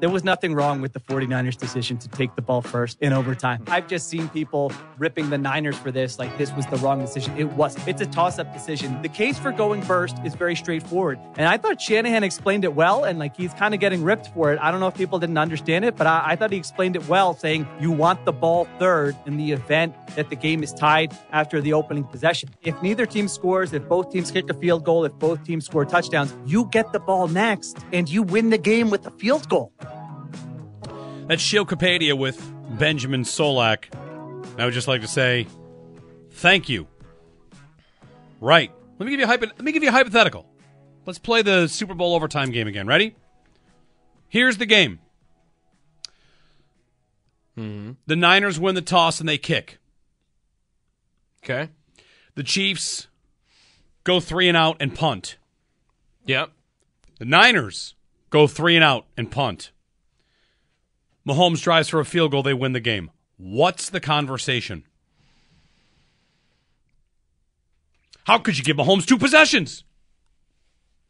[0.00, 3.62] There was nothing wrong with the 49ers decision to take the ball first in overtime.
[3.68, 7.36] I've just seen people ripping the Niners for this, like this was the wrong decision.
[7.38, 7.76] It was.
[7.86, 9.00] It's a toss up decision.
[9.02, 11.18] The case for going first is very straightforward.
[11.36, 14.52] And I thought Shanahan explained it well, and like he's kind of getting ripped for
[14.52, 14.58] it.
[14.60, 17.08] I don't know if people didn't understand it, but I, I thought he explained it
[17.08, 21.16] well, saying you want the ball third in the event that the game is tied
[21.30, 22.50] after the opening possession.
[22.62, 25.84] If neither team scores, if both teams kick a field goal, if both teams score
[25.84, 29.72] touchdowns, you get the ball next and you win the game with a field goal.
[31.26, 33.86] That's Shilkapedia with Benjamin Solak.
[34.58, 35.46] I would just like to say
[36.32, 36.86] thank you.
[38.40, 38.70] Right.
[38.98, 40.46] Let me give you a hypo- let me give you a hypothetical.
[41.06, 42.86] Let's play the Super Bowl overtime game again.
[42.86, 43.16] Ready?
[44.28, 45.00] Here's the game.
[47.58, 47.92] Mm-hmm.
[48.06, 49.78] The Niners win the toss and they kick.
[51.42, 51.70] Okay.
[52.34, 53.08] The Chiefs
[54.02, 55.36] go three and out and punt.
[56.26, 56.50] Yep.
[57.18, 57.94] The Niners
[58.30, 59.70] go three and out and punt.
[61.26, 62.42] Mahomes drives for a field goal.
[62.42, 63.10] They win the game.
[63.36, 64.84] What's the conversation?
[68.24, 69.84] How could you give Mahomes two possessions?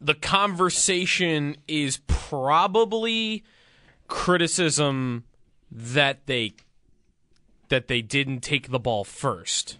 [0.00, 3.44] The conversation is probably
[4.09, 5.25] criticism
[5.71, 6.55] that they
[7.69, 9.78] that they didn't take the ball first.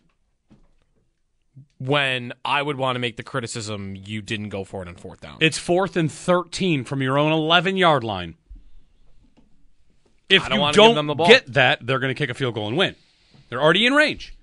[1.78, 5.20] When I would want to make the criticism you didn't go for it on fourth
[5.20, 5.38] down.
[5.41, 8.37] It's fourth and 13 from your own 11 yard line.
[10.28, 11.26] If I don't you wanna give don't them the ball.
[11.28, 12.94] get that, they're going to kick a field goal and win.
[13.48, 14.34] They're already in range.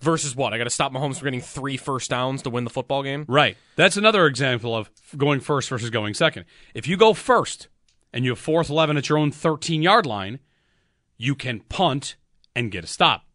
[0.00, 0.54] Versus what?
[0.54, 3.26] I got to stop Mahomes from getting three first downs to win the football game.
[3.28, 3.58] Right.
[3.76, 6.46] That's another example of going first versus going second.
[6.72, 7.68] If you go first
[8.12, 10.38] and you have fourth 11 at your own 13 yard line,
[11.18, 12.16] you can punt
[12.56, 13.26] and get a stop.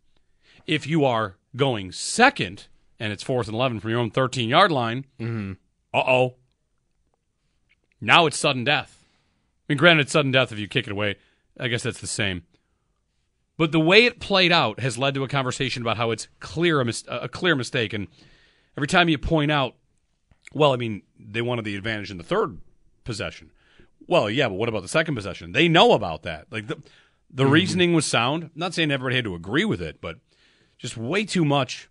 [0.66, 2.66] If you are going second
[3.00, 5.06] and it's fourth and 11 from your own 13 yard line,
[5.94, 6.36] uh oh.
[8.02, 9.05] Now it's sudden death.
[9.68, 11.16] I mean, granted, sudden death if you kick it away.
[11.60, 12.44] I guess that's the same.
[13.58, 16.82] But the way it played out has led to a conversation about how it's clear
[16.82, 17.94] a, mis- a clear mistake.
[17.94, 18.08] And
[18.78, 19.76] every time you point out,
[20.54, 22.60] well, I mean, they wanted the advantage in the third
[23.04, 23.52] possession.
[24.08, 25.54] Well, yeah, but what about the second possession?
[25.54, 26.48] They know about that.
[26.52, 26.82] Like the
[27.34, 27.52] the mm-hmm.
[27.52, 28.44] reasoning was sound.
[28.44, 30.18] I'm not saying everybody had to agree with it, but
[30.78, 31.90] just way too much.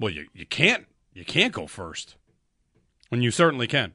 [0.00, 2.16] Well, you you can't you can't go first
[3.10, 3.92] when you certainly can.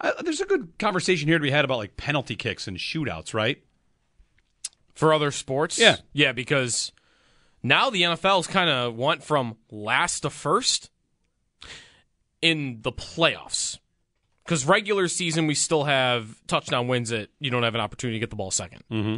[0.00, 3.34] I, there's a good conversation here to be had about like penalty kicks and shootouts,
[3.34, 3.62] right?
[4.94, 5.78] For other sports?
[5.78, 5.96] Yeah.
[6.12, 6.92] Yeah, because
[7.62, 10.90] now the NFL's kind of went from last to first
[12.42, 13.78] in the playoffs.
[14.44, 18.20] Because regular season, we still have touchdown wins that you don't have an opportunity to
[18.20, 19.16] get the ball 2nd Mm-hmm.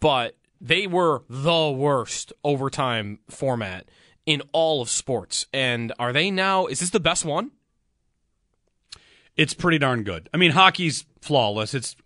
[0.00, 3.88] But they were the worst overtime format
[4.26, 5.46] in all of sports.
[5.52, 7.52] And are they now, is this the best one?
[9.38, 10.28] It's pretty darn good.
[10.34, 11.72] I mean, hockey's flawless.
[11.72, 11.96] It's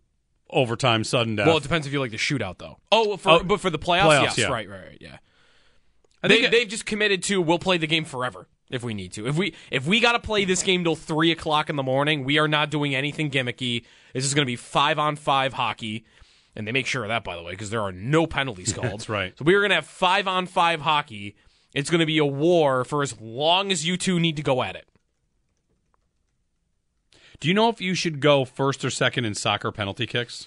[0.50, 1.46] overtime, sudden death.
[1.46, 2.78] Well, it depends if you like the shootout, though.
[2.92, 4.48] Oh, for, Oh, but for the playoffs, playoffs, yes, yeah.
[4.48, 5.16] right, right, right, yeah.
[6.22, 9.12] I they, think they've just committed to we'll play the game forever if we need
[9.14, 9.26] to.
[9.26, 12.22] If we if we got to play this game till three o'clock in the morning,
[12.22, 13.84] we are not doing anything gimmicky.
[14.14, 16.04] This is going to be five on five hockey,
[16.54, 18.92] and they make sure of that by the way because there are no penalties called.
[18.92, 19.36] That's right.
[19.36, 21.34] So we are going to have five on five hockey.
[21.74, 24.62] It's going to be a war for as long as you two need to go
[24.62, 24.86] at it.
[27.42, 30.46] Do you know if you should go first or second in soccer penalty kicks?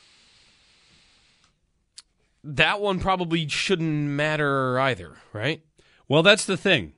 [2.41, 5.61] That one probably shouldn't matter either, right?
[6.07, 6.93] Well, that's the thing.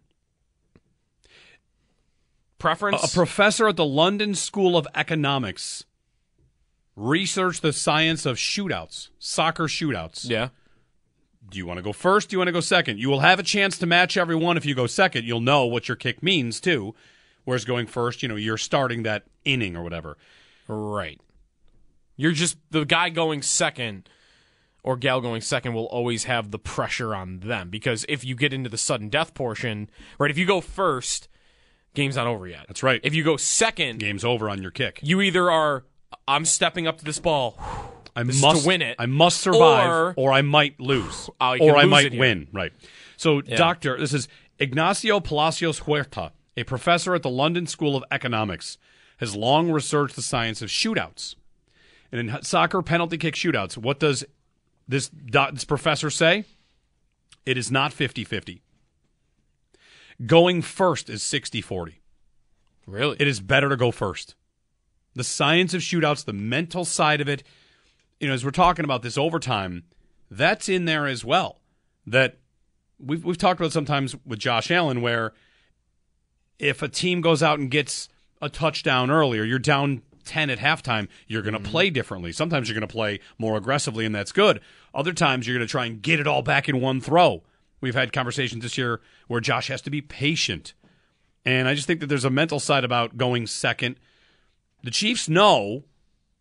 [2.60, 3.12] Preference.
[3.12, 5.84] A, professor at the London School of Economics
[6.96, 10.30] researched the science of shootouts, soccer shootouts.
[10.30, 10.50] yeah.
[11.50, 12.30] Do you want to go first?
[12.30, 13.00] Do you want to go second?
[13.00, 15.26] You will have a chance to match everyone if you go second.
[15.26, 16.94] You'll know what your kick means too.
[17.48, 20.18] Whereas going first, you know, you're starting that inning or whatever.
[20.68, 21.18] Right.
[22.18, 24.10] You're just the guy going second
[24.84, 28.52] or gal going second will always have the pressure on them because if you get
[28.52, 29.90] into the sudden death portion,
[30.20, 31.30] right, if you go first,
[31.94, 32.66] game's not over yet.
[32.68, 33.00] That's right.
[33.02, 35.00] If you go second, Game's over on your kick.
[35.02, 35.86] you either are
[36.28, 37.58] I'm stepping up to this ball.
[38.14, 38.98] I This must to win it.
[39.00, 42.50] I must survive, Or- or, I might lose, you can or I lose might win.
[42.52, 42.74] Right.
[43.16, 44.28] So, Doctor, this is
[44.60, 48.78] Ignacio Palacios Huerta, a professor at the London School of Economics,
[49.18, 51.36] has long researched the science of shootouts.
[52.12, 54.26] And in soccer penalty kick shootouts, what does
[54.88, 56.46] this, this professor say?
[57.46, 58.62] It is not 50 50.
[60.26, 62.02] Going first is 60 40.
[62.88, 63.18] Really?
[63.20, 64.36] It is better to go first.
[65.14, 67.44] The science of shootouts, the mental side of it,
[68.20, 69.84] you know, as we're talking about this overtime,
[70.32, 71.60] that's in there as well.
[72.06, 72.38] That
[73.00, 75.34] we've we've talked about sometimes with Josh Allen, where
[76.60, 78.10] if a team goes out and gets
[78.42, 81.72] a touchdown earlier, you're down ten at halftime, you're going to mm-hmm.
[81.72, 82.32] play differently.
[82.32, 84.60] Sometimes you're going to play more aggressively, and that's good.
[84.94, 87.44] Other times you're going to try and get it all back in one throw.
[87.80, 90.74] We've had conversations this year where Josh has to be patient.
[91.46, 93.98] And I just think that there's a mental side about going second.
[94.84, 95.84] The Chiefs know,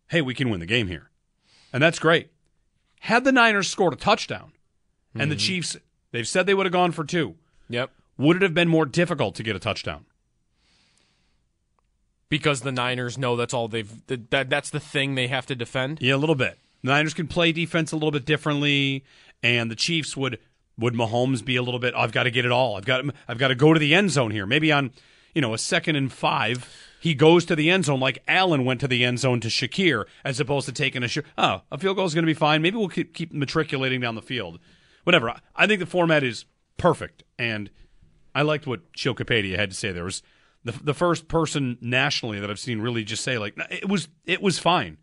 [0.08, 1.10] hey, we can win the game here.
[1.72, 2.30] And that's great.
[3.00, 4.52] Had the Niners scored a touchdown
[5.14, 5.40] and the mm-hmm.
[5.40, 5.76] Chiefs,
[6.10, 7.36] they've said they would have gone for two,
[7.68, 7.90] Yep.
[8.18, 10.04] Would it have been more difficult to get a touchdown?
[12.28, 15.54] Because the Niners know that's all they've that, that that's the thing they have to
[15.54, 15.98] defend.
[16.00, 16.58] Yeah, a little bit.
[16.82, 19.04] The Niners can play defense a little bit differently,
[19.42, 20.38] and the Chiefs would
[20.78, 21.94] would Mahomes be a little bit.
[21.96, 22.76] I've got to get it all.
[22.76, 24.44] I've got I've got to go to the end zone here.
[24.44, 24.90] Maybe on
[25.34, 26.68] you know a second and five,
[27.00, 30.04] he goes to the end zone like Allen went to the end zone to Shakir,
[30.24, 32.60] as opposed to taking a sh- oh a field goal is going to be fine.
[32.60, 34.58] Maybe we'll keep, keep matriculating down the field.
[35.04, 35.30] Whatever.
[35.30, 36.44] I- I think the format is
[36.76, 37.70] perfect, and
[38.36, 39.92] I liked what Shokapedia had to say.
[39.92, 40.22] There was
[40.62, 44.42] the the first person nationally that I've seen really just say like it was it
[44.42, 44.98] was fine.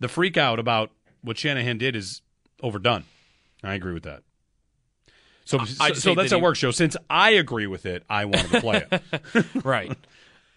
[0.00, 0.90] The freak out about
[1.22, 2.20] what Shanahan did is
[2.62, 3.04] overdone.
[3.62, 4.22] I agree with that.
[5.46, 6.70] So, I so, so that's that he- work show.
[6.70, 9.46] Since I agree with it, I wanted to play it.
[9.64, 9.96] right.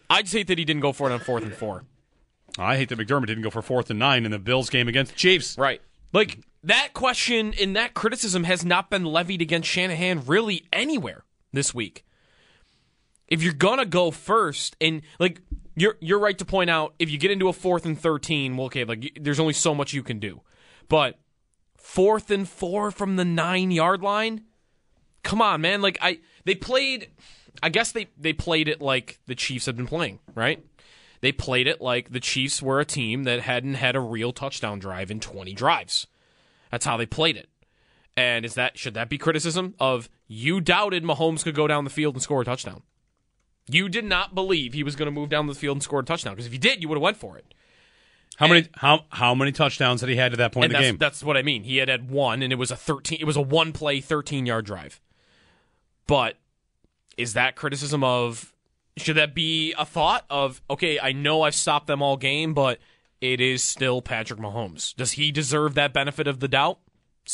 [0.09, 1.85] I'd say that he didn't go for it on fourth and four.
[2.59, 5.13] I hate that McDermott didn't go for fourth and nine in the Bills game against
[5.13, 5.57] the Chiefs.
[5.57, 5.81] Right.
[6.11, 11.23] Like that question and that criticism has not been levied against Shanahan really anywhere
[11.53, 12.03] this week.
[13.27, 15.41] If you're gonna go first, and like
[15.75, 18.67] you're you're right to point out, if you get into a fourth and thirteen, well,
[18.67, 20.41] okay, like there's only so much you can do.
[20.87, 21.19] But
[21.75, 24.45] fourth and four from the nine yard line,
[25.23, 25.81] come on, man.
[25.81, 27.09] Like I they played
[27.61, 30.63] I guess they, they played it like the Chiefs had been playing, right?
[31.21, 34.79] They played it like the Chiefs were a team that hadn't had a real touchdown
[34.79, 36.07] drive in 20 drives.
[36.71, 37.49] That's how they played it.
[38.15, 41.89] And is that should that be criticism of you doubted Mahomes could go down the
[41.89, 42.83] field and score a touchdown?
[43.69, 46.03] You did not believe he was going to move down the field and score a
[46.03, 47.53] touchdown because if you did, you would have went for it.
[48.37, 50.77] How many how how many touchdowns had he had to that point and in the
[50.77, 50.97] that's, game?
[50.97, 51.63] that's what I mean.
[51.63, 53.17] He had had one, and it was a thirteen.
[53.19, 55.01] It was a one play, thirteen yard drive.
[56.05, 56.37] But
[57.17, 58.53] is that criticism of?
[58.95, 60.61] Should that be a thought of?
[60.69, 62.79] Okay, I know I've stopped them all game, but
[63.21, 64.95] it is still Patrick Mahomes.
[64.95, 66.79] Does he deserve that benefit of the doubt?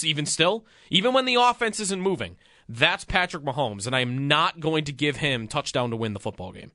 [0.03, 2.37] Even still, even when the offense isn't moving,
[2.69, 6.19] that's Patrick Mahomes, and I am not going to give him touchdown to win the
[6.19, 6.71] football game.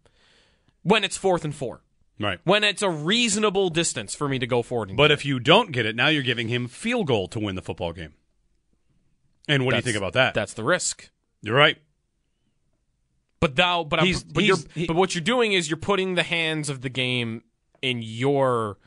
[0.82, 1.82] When it's fourth and four,
[2.20, 2.38] right.
[2.44, 4.88] when it's a reasonable distance for me to go forward.
[4.90, 7.57] And But if you don't get it, now you're giving him field goal to win
[7.57, 8.14] the football game.
[9.49, 10.35] And what do you think about that?
[10.35, 11.11] That's the risk.
[11.42, 11.78] You're right.
[13.40, 15.76] But thou, but I'm, He's- but he's- you're, he- but what you're doing is you're
[15.76, 17.42] putting the hands of the game
[17.83, 18.78] in your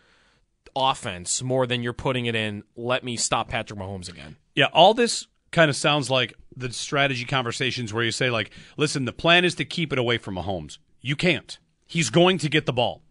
[0.76, 2.64] offense more than you're putting it in.
[2.76, 4.36] Let me stop Patrick Mahomes again.
[4.56, 9.06] Yeah, all this kind of sounds like the strategy conversations where you say, like, listen,
[9.06, 10.78] the plan is to keep it away from Mahomes.
[11.02, 11.58] You can't.
[11.88, 13.02] He's going to get the ball,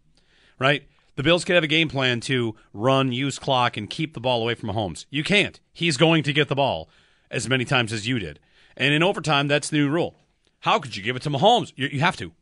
[0.58, 0.84] right?
[1.16, 4.42] The Bills could have a game plan to run, use clock, and keep the ball
[4.42, 5.04] away from Mahomes.
[5.10, 5.60] You can't.
[5.72, 6.88] He's going to get the ball
[7.30, 8.40] as many times as you did.
[8.76, 10.16] And in overtime, that's the new rule.
[10.60, 11.72] How could you give it to Mahomes?
[11.76, 12.32] You, you have to.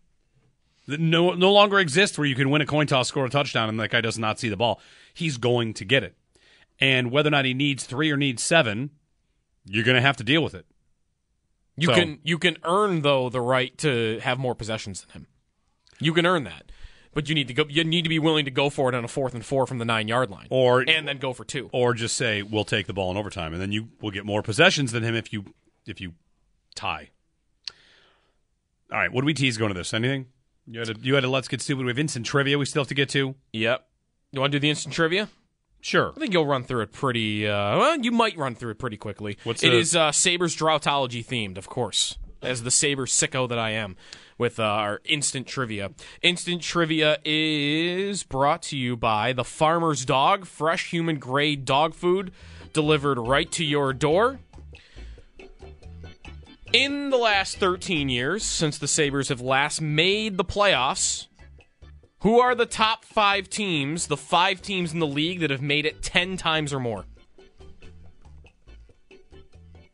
[0.87, 3.79] No, no longer exists where you can win a coin toss, score a touchdown, and
[3.81, 4.81] that guy does not see the ball.
[5.13, 6.15] He's going to get it.
[6.81, 8.91] And whether or not he needs three or needs seven,
[9.69, 10.67] you're going to have to deal with it.
[11.77, 15.27] You So- can you can earn though the right to have more possessions than him.
[16.01, 16.71] You can earn that,
[17.15, 17.65] but you need to go.
[17.69, 19.79] You need to be willing to go for it on a fourth and four from
[19.79, 21.69] the nine yard line, Or and then go for two.
[21.73, 24.43] or just say we'll take the ball in overtime, and then you will get more
[24.43, 25.55] possessions than him if you
[25.87, 26.15] if you
[26.75, 27.11] tie.
[28.91, 29.93] All right, what do we tease going to this?
[29.93, 30.27] Anything?
[30.67, 31.85] You had a, you had a let's get stupid.
[31.85, 32.59] We have instant trivia.
[32.59, 33.35] We still have to get to.
[33.53, 33.87] Yep.
[34.33, 35.29] You want to do the instant trivia?
[35.81, 36.13] Sure.
[36.17, 37.47] I think you'll run through it pretty.
[37.47, 39.39] Uh, well, you might run through it pretty quickly.
[39.45, 42.19] What's it the- is uh, Sabres Droughtology themed, of course.
[42.43, 43.97] as the Sabre sicko that I am
[44.39, 45.91] with uh, our instant trivia.
[46.23, 52.33] Instant trivia is brought to you by the Farmer's Dog, fresh human grade dog food
[52.73, 54.39] delivered right to your door.
[56.73, 61.28] In the last 13 years, since the Sabres have last made the playoffs,
[62.21, 65.87] who are the top five teams, the five teams in the league that have made
[65.87, 67.05] it 10 times or more?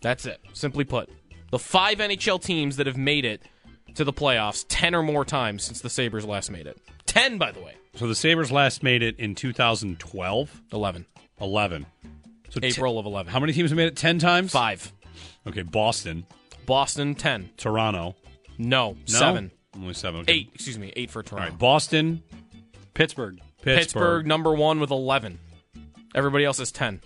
[0.00, 0.40] That's it.
[0.52, 1.08] Simply put,
[1.50, 3.42] the five NHL teams that have made it
[3.94, 6.78] to the playoffs 10 or more times since the Sabres last made it.
[7.06, 7.74] 10, by the way.
[7.94, 10.62] So the Sabres last made it in 2012?
[10.72, 11.06] 11.
[11.40, 11.86] 11.
[12.50, 13.32] So April of 11.
[13.32, 14.52] How many teams have made it 10 times?
[14.52, 14.92] Five.
[15.46, 16.26] Okay, Boston,
[16.66, 17.50] Boston, 10.
[17.56, 18.16] Toronto.
[18.58, 18.96] No, No?
[19.06, 19.50] seven.
[19.76, 20.20] Only seven.
[20.22, 20.32] Okay.
[20.32, 21.50] Eight, excuse me, eight for All Toronto.
[21.50, 22.22] right, Boston,
[22.94, 23.38] Pittsburgh.
[23.62, 23.78] Pittsburgh.
[23.78, 25.38] Pittsburgh, number one with 11.
[26.14, 27.00] Everybody else is 10.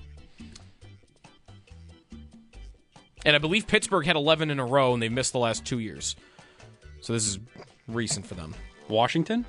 [3.25, 5.79] And I believe Pittsburgh had 11 in a row, and they missed the last two
[5.79, 6.17] years.
[7.01, 7.39] So this is
[7.87, 8.55] recent for them.
[8.89, 9.47] Washington.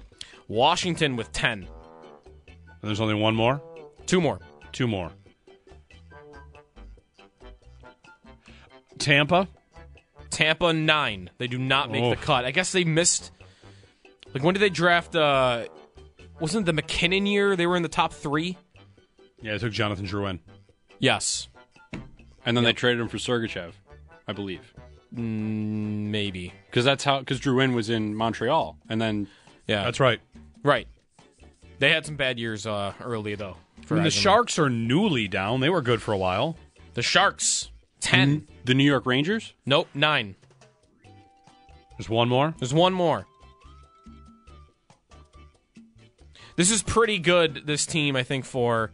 [0.47, 1.67] Washington with 10.
[2.47, 3.61] And there's only one more?
[4.05, 4.39] Two more.
[4.71, 5.11] Two more.
[8.97, 9.47] Tampa?
[10.29, 11.29] Tampa, 9.
[11.37, 12.09] They do not make Oh.
[12.11, 12.45] the cut.
[12.45, 13.31] I guess they missed.
[14.33, 15.15] Like, when did they draft?
[15.15, 15.65] Uh,
[16.39, 17.55] wasn't it the MacKinnon year?
[17.55, 18.57] They were in the top three?
[19.41, 20.39] Yeah, they took Jonathan Drouin.
[20.99, 21.47] Yes.
[22.45, 23.73] And then they traded him for Sergachev,
[24.27, 24.73] I believe.
[25.15, 26.53] Mm, maybe.
[26.67, 27.19] Because that's how.
[27.19, 29.27] Because Drouin was in Montreal, and then
[29.67, 29.83] Yeah.
[29.83, 30.19] That's right.
[30.63, 30.87] right.
[31.79, 33.57] They had some bad years uh, early, though.
[33.89, 35.61] I mean, the Sharks are newly down.
[35.61, 36.57] They were good for a while.
[36.93, 37.69] The Sharks,
[38.01, 38.47] 10.
[38.65, 39.53] the New York Rangers.
[39.65, 40.35] Nope, 9.
[41.97, 42.53] There's one more.
[42.59, 43.25] There's one more.
[46.55, 48.91] This is pretty good, this team, I think, for.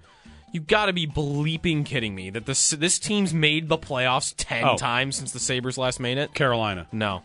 [0.52, 4.78] you've gotta be bleeping kidding me that this this team's made the playoffs 10 Oh.
[4.78, 6.34] times since the Sabres last made it?
[6.34, 6.88] Carolina.
[6.92, 7.24] No.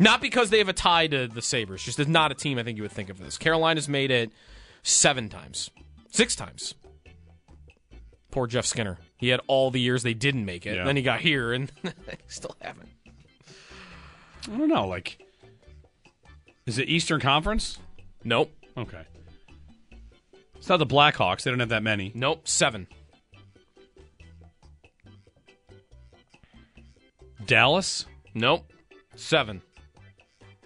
[0.00, 1.82] Not because they have a tie to the Sabres.
[1.84, 3.36] Just not a team I think you would think of this.
[3.38, 4.32] Carolina's made it
[4.82, 5.70] seven times.
[6.10, 6.74] Six times.
[8.30, 8.98] Poor Jeff Skinner.
[9.16, 10.76] He had all the years they didn't make it.
[10.76, 10.84] Yeah.
[10.84, 11.72] Then he got here and
[12.26, 12.88] still haven't.
[14.52, 14.86] I don't know.
[14.86, 15.18] Like,
[16.66, 17.78] is it Eastern Conference?
[18.24, 18.52] Nope.
[18.76, 19.02] Okay.
[20.56, 21.42] It's not the Blackhawks.
[21.42, 22.12] They don't have that many.
[22.14, 22.46] Nope.
[22.46, 22.86] Seven.
[27.46, 28.06] Dallas.
[28.34, 28.70] Nope.
[29.16, 29.62] Seven.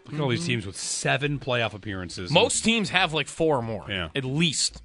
[0.07, 2.31] Look at all these teams with seven playoff appearances.
[2.31, 3.87] Most teams have like four or more.
[3.88, 4.09] Yeah.
[4.14, 4.83] At least.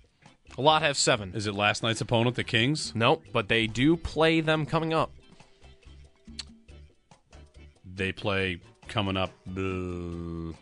[0.58, 1.34] A lot have seven.
[1.36, 2.94] Is it last night's opponent, the Kings?
[2.96, 3.24] Nope.
[3.32, 5.12] But they do play them coming up.
[7.86, 9.32] They play coming up.
[9.48, 10.54] Uh,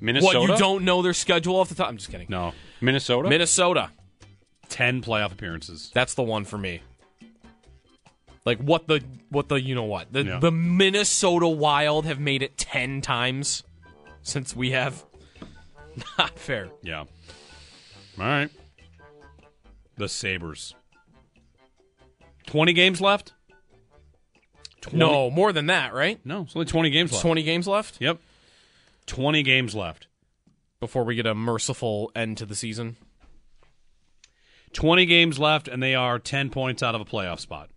[0.00, 0.40] Minnesota.
[0.40, 1.88] What, you don't know their schedule off the top?
[1.88, 2.26] I'm just kidding.
[2.28, 3.28] no, Minnesota.
[3.28, 3.90] Minnesota.
[4.68, 5.90] ten playoff appearances.
[5.94, 6.80] That's the one for me.
[8.44, 10.38] Like what the what the you know what the Yeah.
[10.40, 13.62] the Minnesota Wild have made it ten times
[14.22, 15.04] since we have.
[16.18, 16.68] Not fair.
[16.82, 17.00] Yeah.
[17.00, 17.06] All
[18.18, 18.50] right.
[19.96, 20.74] The Sabres.
[22.46, 23.32] Twenty games left.
[24.82, 24.98] 20?
[24.98, 26.18] No, more than that, right?
[26.24, 27.22] no, it's only twenty games left.
[27.22, 28.18] Twenty games left Yep.
[29.06, 30.06] Twenty games left.
[30.80, 32.96] before we get a merciful end to the season.
[34.72, 37.68] 20 games left, and they are 10 points out of a playoff spot.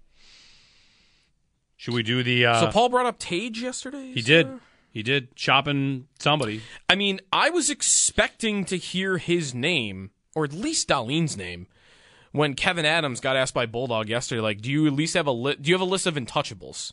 [1.78, 2.46] Should we do the.
[2.46, 4.12] Uh, so Paul brought up Tage yesterday.
[4.14, 4.48] he did.
[4.92, 5.36] He did.
[5.36, 6.62] Chopping somebody.
[6.90, 11.68] I mean, I was expecting to hear his name, or at least Dahlin's name,
[12.36, 15.32] when Kevyn Adams got asked by Bulldog yesterday, like, do you at least have a
[15.32, 16.92] li- do you have a list of untouchables?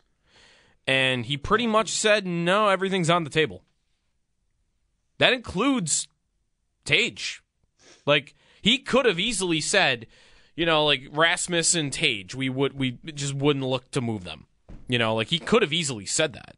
[0.87, 3.65] And he pretty much said, no, everything's on the table.
[5.19, 6.07] That includes
[6.85, 7.43] Tage.
[8.07, 10.07] Like, he could have easily said,
[10.55, 14.47] you know, like Rasmus and Tage, we would we just wouldn't look to move them.
[14.87, 16.57] You know, like he could have easily said that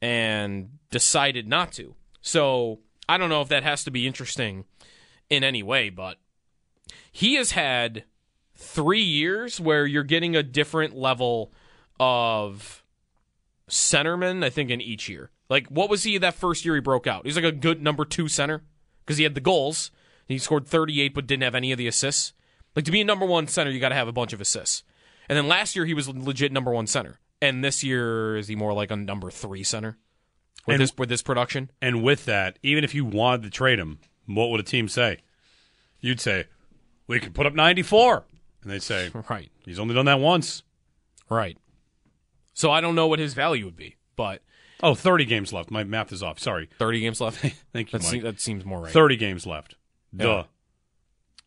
[0.00, 1.94] and decided not to.
[2.22, 2.78] So
[3.08, 4.64] I don't know if that has to be interesting
[5.28, 6.16] in any way, but
[7.12, 8.04] he has had
[8.54, 11.52] three years where you're getting a different level
[11.98, 12.84] of
[13.68, 15.30] centerman, I think, in each year.
[15.48, 17.24] Like, what was he that first year he broke out?
[17.26, 18.62] He's like a good number two center
[19.04, 19.90] because he had the goals.
[20.28, 22.32] He scored 38 but didn't have any of the assists.
[22.76, 24.84] Like, to be a number one center, you got to have a bunch of assists.
[25.28, 27.18] And then last year, he was legit number one center.
[27.42, 29.98] And this year, is he more like a number three center
[30.66, 31.70] with, And- this, with this production?
[31.80, 35.18] And with that, even if you wanted to trade him, what would a team say?
[36.00, 36.46] You'd say,
[37.10, 38.24] we could put up 94.
[38.62, 39.50] And they'd say, Right.
[39.64, 40.62] he's only done that once.
[41.28, 41.58] Right.
[42.54, 44.42] So I don't know what his value would be, but
[44.82, 45.70] Oh, 30 games left.
[45.70, 46.38] My math is off.
[46.38, 46.68] Sorry.
[46.78, 47.38] 30 games left.
[47.72, 48.92] Thank you, that, se- that seems more right.
[48.92, 49.74] 30 games left.
[50.12, 50.24] Yeah.
[50.24, 50.44] Duh.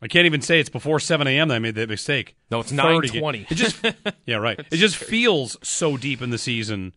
[0.02, 1.48] I can't even say it's before 7 a.m.
[1.48, 2.36] that I made that mistake.
[2.52, 3.52] No, it's 30 ga- 9:20.
[3.52, 3.84] It just,
[4.26, 4.60] yeah, right.
[4.60, 6.94] It just feels so deep in the season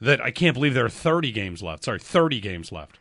[0.00, 1.84] that I can't believe there are 30 games left.
[1.84, 2.98] Sorry, 30 games left.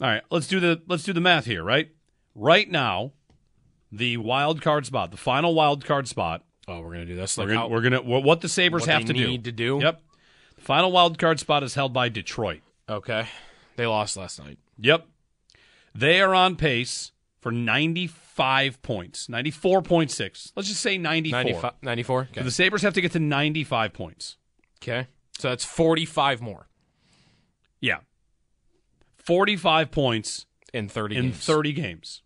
[0.00, 1.90] All right, let's do the let's do the math here, right?
[2.34, 3.12] Right now,
[3.92, 6.44] the wild card spot, the final wild card spot.
[6.68, 7.36] Oh, we're gonna do this.
[7.38, 9.26] We're Like gonna, how- we're gonna what the Sabres have to do.
[9.26, 9.78] need to do?
[9.82, 10.02] Yep.
[10.56, 12.60] The final wild card spot is held by Detroit.
[12.88, 13.26] Okay.
[13.76, 14.58] They lost last night.
[14.78, 15.06] Yep.
[15.94, 20.52] They are on pace for 95 points, 94.6.
[20.56, 21.44] Let's just say 94.
[21.44, 22.20] 95 94?
[22.22, 22.40] Okay.
[22.40, 24.36] So the Sabres have to get to 95 points.
[24.82, 25.06] okay.
[25.38, 26.68] So that's 45 more
[27.80, 27.98] Yeah.
[29.18, 31.44] 45 points in 30 in games.
[31.46, 32.22] 30 games.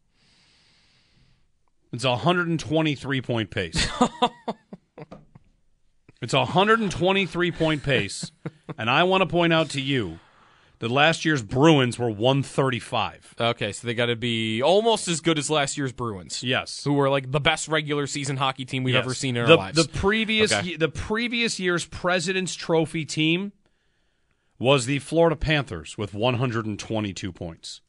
[1.92, 3.88] It's a 123 point pace.
[6.22, 8.30] it's a 123 point pace.
[8.78, 10.18] and I want to point out to you
[10.78, 13.34] that last year's Bruins were 135.
[13.40, 16.42] Okay, so they got to be almost as good as last year's Bruins.
[16.42, 16.84] Yes.
[16.84, 19.04] Who were like the best regular season hockey team we've Yes.
[19.04, 19.76] ever seen in the, our lives.
[19.84, 20.76] The previous Okay.
[20.76, 23.52] the previous year's President's Trophy team
[24.58, 27.80] was the Florida Panthers with 122 points.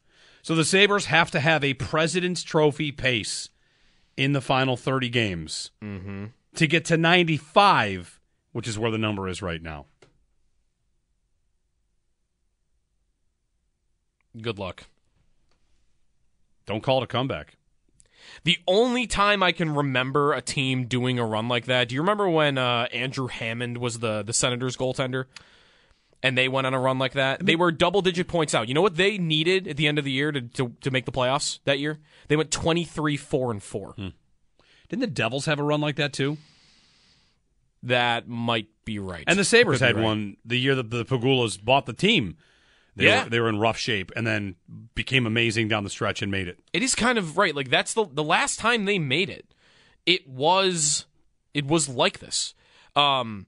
[0.42, 3.50] So the Sabres have to have a President's Trophy pace
[4.16, 6.26] in the final 30 games Mm-hmm.
[6.56, 8.20] to get to 95,
[8.52, 9.86] which is where the number is right now.
[14.40, 14.84] Good luck.
[16.66, 17.56] Don't call it a comeback.
[18.44, 22.00] The only time I can remember a team doing a run like that, do you
[22.00, 25.24] remember when uh, Andrew Hammond was the the Senators goaltender?
[26.22, 27.44] And they went on a run like that.
[27.44, 28.68] They were double digit points out.
[28.68, 31.04] You know what they needed at the end of the year to, to, to make
[31.04, 31.98] the playoffs that year?
[32.28, 33.94] They went 23 4 and 4.
[33.96, 36.36] Didn't the Devils have a run like that too?
[37.82, 39.24] That might be right.
[39.26, 40.04] And the Sabres had right.
[40.04, 42.36] one the year that the Pegulas bought the team.
[42.94, 43.24] They, Yeah.
[43.24, 44.54] were, they were in rough shape and then
[44.94, 46.60] became amazing down the stretch and made it.
[46.72, 47.56] It is kind of right.
[47.56, 49.52] Like that's the the last time they made it.
[50.06, 51.06] It was
[51.54, 52.54] it was like this.
[52.94, 53.46] Um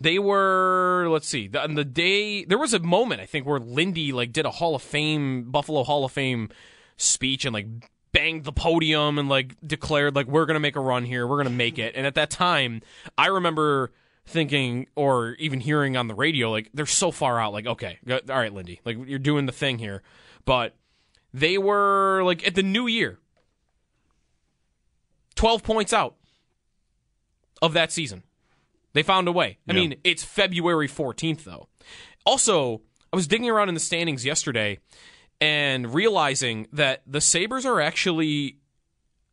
[0.00, 4.12] they were let's see on the day there was a moment I think where Lindy
[4.12, 6.48] like did a Hall of Fame Buffalo Hall of Fame
[6.96, 7.66] speech and like
[8.12, 11.50] banged the podium and like declared like we're gonna make a run here we're gonna
[11.50, 11.94] make it.
[11.94, 12.82] And at that time
[13.18, 13.92] I remember
[14.24, 18.18] thinking or even hearing on the radio like they're so far out like okay go,
[18.30, 20.02] all right Lindy like you're doing the thing here.
[20.44, 20.74] But
[21.34, 23.18] they were like at the new year
[25.34, 26.16] 12 points out
[27.60, 28.22] of that season
[28.92, 29.80] they found a way i Yeah.
[29.80, 31.68] mean it's february 14th though
[32.26, 34.78] also i was digging around in the standings yesterday
[35.40, 38.58] and realizing that the sabres are actually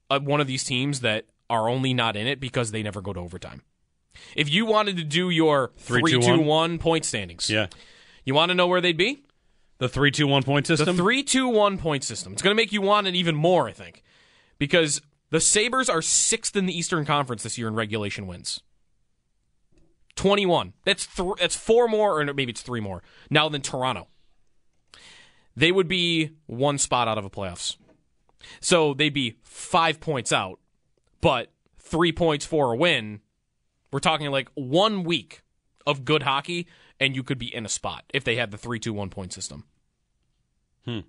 [0.10, 3.14] uh, one of these teams that are only not in it because they never go
[3.14, 3.62] to overtime
[4.36, 6.46] if you wanted to do your Three, two, 2 one?
[6.46, 7.68] 1 point standings Yeah.
[8.26, 9.24] you want to know where they'd be
[9.78, 10.88] The three two one point system.
[10.98, 12.34] the three two one point system.
[12.34, 14.04] It's going to make you want it even more, I think,
[14.58, 18.60] because the Sabres are sixth in the Eastern Conference this year in regulation wins.
[20.20, 20.74] Twenty one.
[20.84, 24.10] That's th- that's four more, or maybe it's three more now than Toronto.
[25.56, 27.78] They would be one spot out of a playoffs,
[28.60, 30.60] so they'd be five points out,
[31.22, 33.22] but three points for a win.
[33.94, 35.42] We're talking like one week
[35.88, 36.68] of good hockey,
[37.00, 39.32] and you could be in a spot if they had the three two one point
[39.32, 39.64] system.
[40.84, 41.00] Hmm.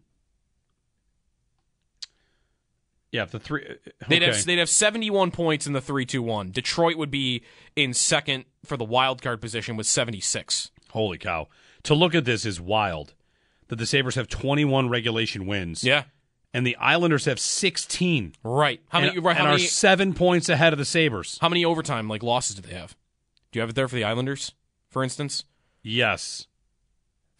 [3.12, 3.64] Yeah, the three.
[3.68, 6.53] Uh, uh, they'd have they'd have 71 points in the 3-2-1.
[6.53, 7.42] Detroit would be
[7.75, 10.70] in second for the wild card position with 76.
[10.90, 11.49] Holy cow!
[11.85, 13.14] To look at this is wild.
[13.68, 15.85] That the Sabres have twenty one regulation wins.
[15.85, 16.03] Yeah.
[16.53, 18.35] and the Islanders have sixteen.
[18.42, 18.81] Right.
[18.88, 21.38] How many and, right, how and many are seven points ahead of the Sabres.
[21.40, 22.96] how many overtime like losses do they have?
[23.53, 24.53] Do you have it there for the Islanders,
[24.88, 25.44] for instance?
[25.83, 26.49] Yes,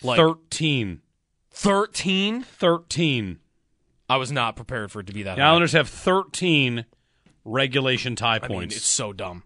[0.05, 1.01] Like thirteen.
[1.53, 2.45] 13?
[2.45, 3.40] Thirteen.
[4.11, 5.49] I was not prepared for it to be that The high.
[5.49, 6.85] Islanders have thirteen
[7.45, 8.77] regulation tie I mean, points.
[8.77, 9.45] it's so dumb.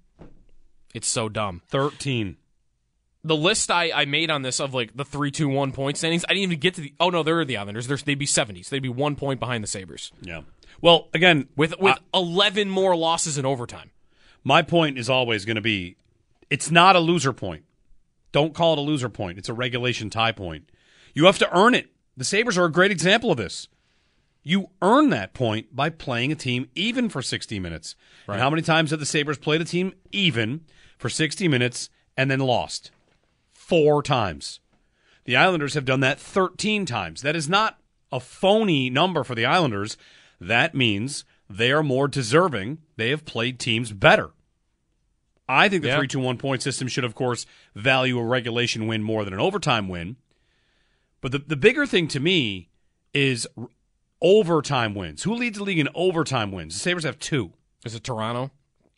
[0.94, 1.62] It's so dumb.
[1.68, 2.36] thirteen.
[3.26, 6.42] The list I, I made on this of like the 3-2-1 point standings, I didn't
[6.42, 7.86] even get to the Oh no, they're the Islanders.
[7.86, 8.68] They're, they'd be 70s.
[8.68, 10.12] They'd be 1 point behind the Sabres.
[10.20, 10.42] Yeah.
[10.82, 13.90] Well, again, With with I- 11 more losses in overtime.
[14.42, 15.96] my point is always going to be,
[16.50, 17.64] it's not a loser point.
[18.32, 19.38] Don't call it a loser point.
[19.38, 20.68] It's a regulation tie point.
[21.14, 21.88] You have to earn it.
[22.18, 23.68] The Sabres are a great example of this.
[24.44, 27.96] You earn that point by playing a team even for 60 minutes.
[28.28, 30.60] And how many times have the Sabres played a team even
[30.98, 32.90] for 60 minutes and then lost?
[33.50, 34.60] Four times.
[35.24, 37.22] The Islanders have done that 13 times.
[37.22, 37.78] That is not
[38.12, 39.96] a phony number for the Islanders.
[40.38, 42.78] That means they are more deserving.
[42.96, 44.30] They have played teams better.
[45.48, 49.02] I think the three to one point system should, of course, value a regulation win
[49.02, 50.16] more than an overtime win.
[51.20, 52.68] But the, the bigger thing to me
[53.12, 53.46] is
[54.20, 55.22] overtime wins.
[55.22, 56.74] Who leads the league in overtime wins?
[56.74, 57.52] The Sabres have two.
[57.84, 58.50] Is it Toronto?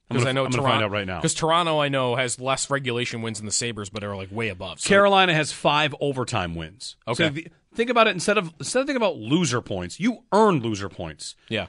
[0.08, 1.16] Because I know I'm Toronto, find out right now.
[1.16, 4.48] Because Toronto, I know, has less regulation wins than the Sabres, but are like way
[4.50, 4.78] above.
[4.80, 6.94] So Carolina has five overtime wins.
[7.08, 7.24] Okay.
[7.24, 10.60] So the- think about it instead of instead of thinking about loser points, you earn
[10.60, 11.34] loser points.
[11.48, 11.66] yeah,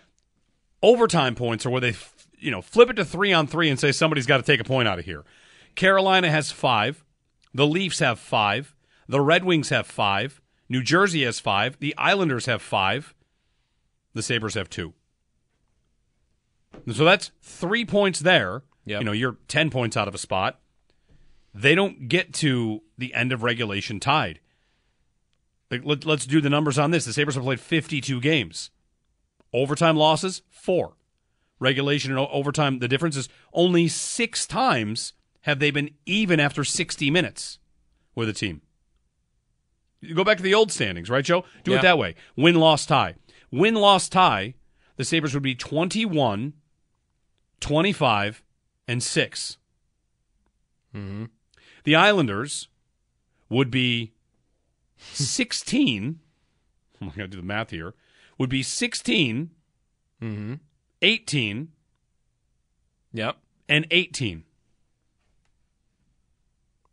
[0.83, 3.79] Overtime points are where they, f- you know, flip it to three on three and
[3.79, 5.23] say somebody's got to take a point out of here.
[5.73, 7.03] Carolina has five.
[7.55, 8.75] The Leafs have five.
[9.07, 10.39] The Red Wings have five.
[10.69, 11.79] New Jersey has five.
[11.79, 13.15] The Islanders have five.
[14.17, 14.93] The Sabres have two.
[16.91, 18.63] So that's three points there.
[18.85, 19.01] Yep.
[19.01, 20.59] You know, you're 10 points out of a spot.
[21.53, 24.39] They don't get to the end of regulation tied.
[25.69, 27.05] Like, let, let's do the numbers on this.
[27.05, 28.69] The Sabres have played 52 games.
[29.53, 30.93] Overtime losses, four.
[31.59, 37.09] Regulation and overtime, the difference is only six times have they been even after 60
[37.11, 37.59] minutes
[38.15, 38.61] with a team.
[39.99, 41.43] You go back to the old standings, right, Joe?
[41.63, 41.79] Do Yeah.
[41.79, 42.15] it that way.
[42.35, 43.15] Win, loss, tie.
[43.51, 44.55] Win, loss, tie,
[44.97, 46.53] the Sabres would be 21,
[47.59, 48.43] 25,
[48.87, 49.57] and 6.
[50.95, 51.25] Mm-hmm.
[51.83, 52.67] The Islanders
[53.49, 54.13] would be
[54.97, 56.19] 16.
[57.01, 57.93] I'm going to do the math here.
[58.37, 59.49] Would be 16,
[60.21, 60.53] mm-hmm.
[61.01, 61.67] 18,
[63.13, 63.37] yep.
[63.69, 64.43] and 18.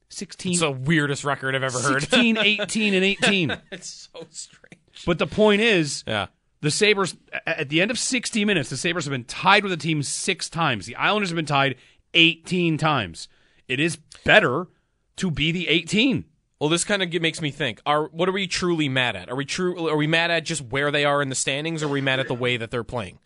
[0.09, 2.03] 16, It's the weirdest record I've ever heard.
[2.03, 3.57] 16 18, and 18.
[3.73, 5.05] it's so strange.
[5.05, 6.27] But the point is, Yeah,
[6.65, 7.15] the Sabres,
[7.47, 10.49] at the end of 60 minutes, the Sabres have been tied with the team six
[10.49, 10.87] times.
[10.87, 11.77] The Islanders have been tied
[12.15, 13.29] 18 times.
[13.69, 14.69] It is better
[15.17, 16.25] to be the 18.
[16.59, 19.29] Well, this kind of makes me think: Are what are we truly mad at?
[19.29, 19.91] Are we true?
[19.91, 22.19] Are we mad at just where they are in the standings, or are we mad
[22.19, 23.19] at the way that they're playing?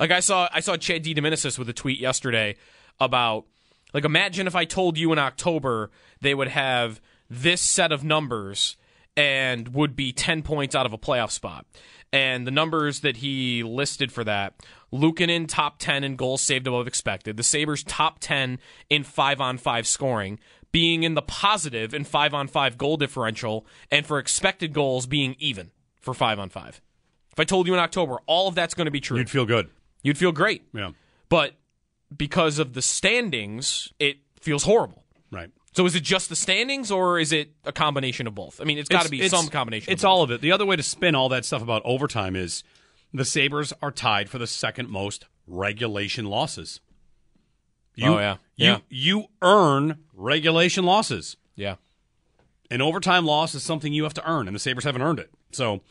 [0.00, 1.14] Like I saw, I saw Chad D.
[1.14, 2.56] DiDomenicis with a tweet yesterday
[2.98, 3.44] about
[3.94, 8.76] like imagine if I told you in October they would have this set of numbers
[9.20, 11.66] and would be ten points out of a playoff spot.
[12.10, 14.54] And the numbers that he listed for that
[14.92, 17.36] Luukkonen top 10 in goals saved above expected.
[17.36, 20.40] The Sabres top 10 in 5 on 5 scoring,
[20.72, 25.36] being in the positive in 5 on 5 goal differential, and for expected goals being
[25.38, 26.80] even for 5 on 5.
[27.30, 29.18] If I told you in October, all of that's going to be true.
[29.18, 29.68] You'd feel good.
[30.02, 30.62] You'd feel great.
[30.72, 30.92] Yeah.
[31.28, 31.56] But
[32.16, 35.04] because of the standings, it feels horrible.
[35.30, 35.50] Right.
[35.72, 38.60] So is it just the standings or is it a combination of both?
[38.60, 39.92] I mean, it's got to be some combination.
[39.92, 40.10] It's of both.
[40.10, 40.40] all of it.
[40.40, 42.64] The other way to spin all that stuff about overtime is
[43.12, 46.80] the Sabres are tied for the second most regulation losses.
[47.94, 48.36] You, Oh, yeah.
[48.56, 48.78] You, Yeah.
[48.88, 51.36] you earn regulation losses.
[51.54, 51.76] Yeah.
[52.70, 55.30] An overtime loss is something you have to earn, and the Sabres haven't earned it.
[55.52, 55.82] So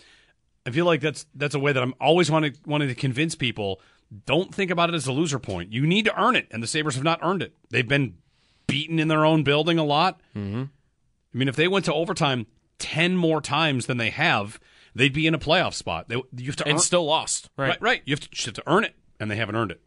[0.65, 3.82] I feel like that's that's a way that I'm always wanting, wanting to convince people
[4.26, 5.72] don't think about it as a loser point.
[5.74, 7.54] You need to earn it, and the Sabres have not earned it.
[7.70, 8.15] They've been
[8.70, 10.20] beaten in their own building a lot.
[10.36, 10.64] Mm-hmm.
[11.34, 12.48] I mean, if they went to overtime
[12.80, 14.60] 10 more times than they have,
[14.96, 16.08] they'd be in a playoff spot.
[16.10, 17.50] They, you have to And earn, still lost.
[17.58, 17.70] Right.
[17.70, 18.02] right, right.
[18.06, 19.82] You have to, you have to earn it, and they haven't earned it.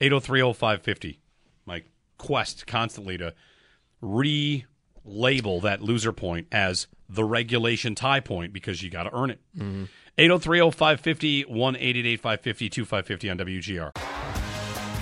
[0.00, 1.18] 8030550.
[1.64, 1.82] My
[2.18, 3.34] quest constantly to
[4.02, 9.40] relabel that loser point as the regulation tie point because you got to earn it.
[10.18, 12.22] 8030550 188
[12.70, 14.45] 2550 on WGR.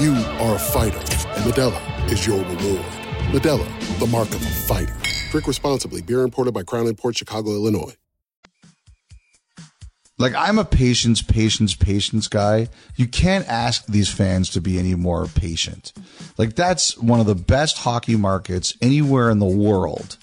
[0.00, 2.86] You are a fighter, and Modelo is your reward.
[3.34, 4.96] Modelo, the mark of a fighter.
[5.30, 6.00] Drink responsibly.
[6.00, 7.94] Beer imported by Crown Port Chicago, Illinois.
[10.16, 12.68] Like I'm a patience, patience, patience guy.
[12.96, 15.92] You can't ask these fans to be any more patient.
[16.38, 20.16] Like that's one of the best hockey markets anywhere in the world.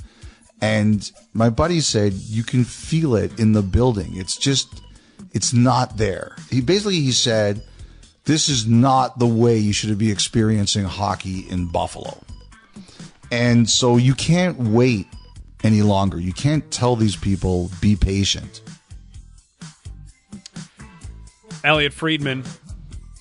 [0.59, 4.17] And my buddy said you can feel it in the building.
[4.17, 4.81] It's just
[5.33, 6.35] it's not there.
[6.49, 7.61] He basically he said
[8.27, 12.21] this is not the way you should be experiencing hockey in Buffalo.
[13.31, 15.07] And so you can't wait
[15.63, 16.19] any longer.
[16.19, 18.61] You can't tell these people be patient.
[21.63, 22.43] Elliotte Friedman,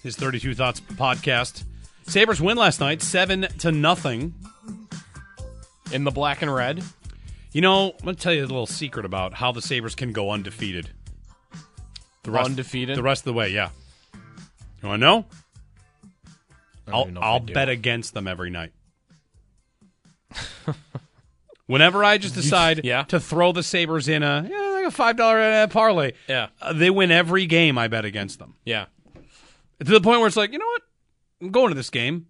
[0.02, 1.62] his 32 Thoughts podcast.
[2.08, 4.34] Sabres win last night, 7 to nothing.
[5.92, 6.82] In the black and red.
[7.52, 10.10] You know, I'm going to tell you a little secret about how the Sabres can
[10.10, 10.90] go undefeated.
[12.24, 12.96] The rest, Undefeated?
[12.96, 13.70] The rest of the way, yeah.
[14.82, 15.24] You want to know?
[16.86, 18.72] I I'll, know I'll bet against them every night.
[21.66, 23.02] Whenever I just decide Yeah.
[23.04, 26.48] to throw the Sabres in a yeah, like a five dollar parlay, Yeah.
[26.62, 27.76] uh, they win every game.
[27.76, 28.86] I bet against them Yeah.
[29.80, 30.82] to the point where it's like, you know what?
[31.42, 32.26] I'm going to this game.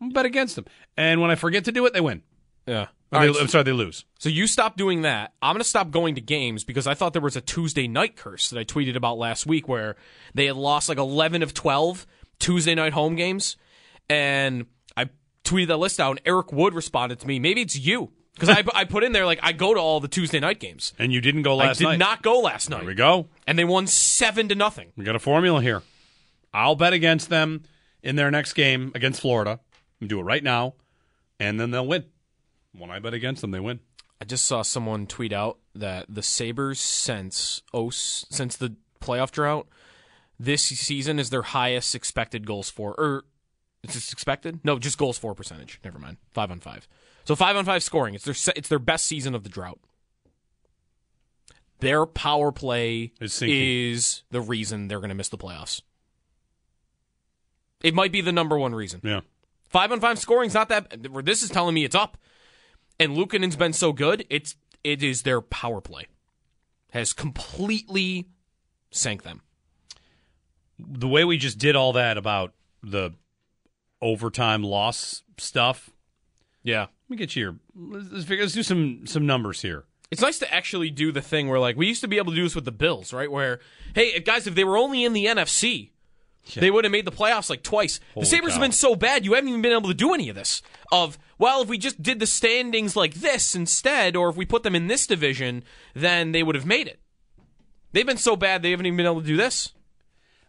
[0.00, 2.22] I'm bet against them, and when I forget to do it, they win.
[2.68, 2.86] Yeah.
[3.10, 4.04] They- I'm sorry, they lose.
[4.18, 5.32] So you stop doing that.
[5.40, 8.16] I'm going to stop going to games because I thought there was a Tuesday night
[8.16, 9.96] curse that I tweeted about last week where
[10.34, 12.06] they had lost like 11 of 12
[12.38, 13.56] Tuesday night home games.
[14.10, 14.66] And
[14.96, 15.08] I
[15.44, 17.38] tweeted that list out, and Eric Wood responded to me.
[17.38, 18.12] Maybe it's you.
[18.34, 20.92] Because I, I put in there, like, I go to all the Tuesday night games.
[20.98, 21.88] And you didn't go last night.
[21.88, 22.06] I did night.
[22.06, 22.78] not go last night.
[22.80, 23.28] There we go.
[23.48, 24.92] And they won 7 to nothing.
[24.96, 25.82] We got a formula here.
[26.54, 27.64] I'll bet against them
[28.02, 29.58] in their next game against Florida.
[30.00, 30.74] And do it right now,
[31.40, 32.04] and then they'll win.
[32.78, 33.80] When I bet against them, they win.
[34.20, 39.68] I just saw someone tweet out that the Sabres since oh, since the playoff drought
[40.40, 43.24] this season is their highest expected goals for or
[43.84, 44.60] is this expected?
[44.64, 45.80] No, just goals for percentage.
[45.84, 46.16] Never mind.
[46.32, 46.88] 5 on 5.
[47.24, 48.14] So 5 on 5 scoring.
[48.14, 49.78] It's their it's their best season of the drought.
[51.80, 55.80] Their power play Is is the reason they're going to miss the playoffs.
[57.82, 59.00] It might be the number one reason.
[59.04, 59.20] Yeah.
[59.68, 60.96] Five on five scoring's not that.
[61.24, 62.18] This is telling me it's up,
[63.00, 64.24] and Luukkonen's been so good.
[64.30, 66.06] It's it is their power play
[66.90, 68.28] has completely
[68.90, 69.42] sank them.
[70.78, 73.12] The way we just did all that about the
[74.00, 75.90] overtime loss stuff.
[76.62, 76.82] Yeah.
[76.82, 77.56] Let me get you your.
[77.74, 79.84] Let's, let's figure- let's do some some numbers here.
[80.10, 82.36] It's nice to actually do the thing where like we used to be able to
[82.36, 83.30] do this with the Bills, right?
[83.30, 83.60] Where
[83.94, 85.90] hey guys, if they were only in the NFC,
[86.54, 88.00] they would have made the playoffs like twice.
[88.14, 88.54] Holy the Sabres cow.
[88.54, 90.62] have been so bad, you haven't even been able to do any of this.
[90.90, 94.62] Of well, if we just did the standings like this instead, or if we put
[94.62, 95.62] them in this division,
[95.94, 97.00] then they would have made it.
[97.92, 99.72] They've been so bad they haven't even been able to do this.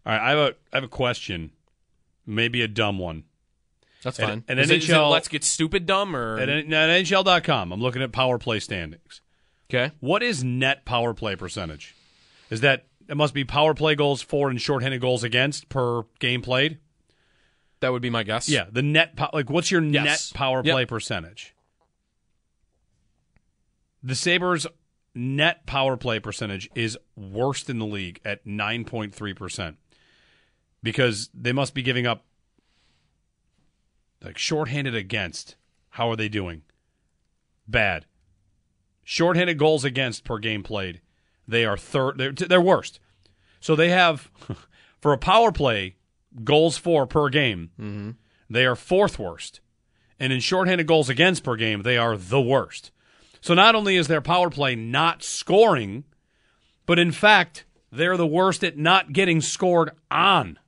[0.06, 1.52] All right, I have a I have a question,
[2.25, 3.23] maybe a dumb one.
[4.04, 4.43] That's fine.
[4.47, 7.71] Is it- is it NHL, let's get stupid dumb or at, at NHL.com.
[7.73, 9.21] I'm looking at power play standings.
[9.69, 9.93] okay?
[9.99, 11.95] What is net power play percentage?
[12.49, 16.41] Is that it must be power play goals for and shorthanded goals against per game
[16.41, 16.78] played?
[17.81, 18.49] That would be my guess.
[18.49, 20.31] Yeah, the net po- like what's your Yes.
[20.31, 20.73] net power Yep.
[20.73, 21.55] play percentage?
[24.03, 24.67] The Sabres
[25.15, 29.75] net power play percentage is worst in the league at 9.3%
[30.83, 32.25] because they must be giving up
[34.23, 35.55] like shorthanded against.
[35.91, 36.61] How are they doing?
[37.67, 38.05] Bad.
[39.03, 41.01] Shorthanded goals against per game played.
[41.47, 42.17] They are third.
[42.17, 42.99] They're, they're worst.
[43.59, 44.29] So they have
[45.01, 45.95] for a power play
[46.43, 47.71] goals for per game.
[47.79, 48.11] Mm-hmm.
[48.49, 49.61] They are fourth worst,
[50.19, 52.91] and in shorthanded goals against per game, they are the worst.
[53.41, 56.03] So not only is their power play not scoring,
[56.85, 60.59] but in fact they're the worst at not getting scored on.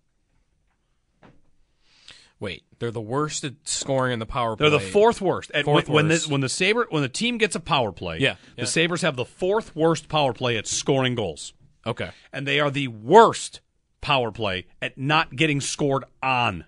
[2.40, 4.70] Wait, they're the worst at scoring in the power play.
[4.70, 5.52] They're the fourth worst.
[5.54, 8.18] At, Fourth when, when the when the Sabre when the team gets a power play,
[8.20, 8.66] Yeah, the yeah.
[8.66, 11.54] Sabres have the fourth worst power play at scoring goals.
[11.86, 12.10] Okay.
[12.34, 13.62] And they are the worst
[14.02, 16.66] power play at not getting scored on.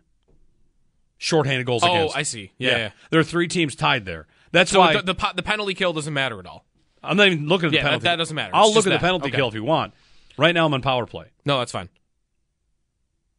[1.18, 2.18] Shorthanded goals Oh, against.
[2.18, 2.52] I see.
[2.58, 2.92] Yeah, yeah.
[3.10, 4.28] There are three teams tied there.
[4.52, 6.66] That's So why the, the the penalty kill doesn't matter at all.
[7.02, 8.04] I'm not even looking at the Yeah, that- penalty.
[8.06, 8.52] that doesn't matter.
[8.54, 9.38] I'll It's look at the penalty Okay.
[9.38, 9.94] kill if you want.
[10.38, 11.28] Right now I'm on power play.
[11.46, 11.90] No, that's fine.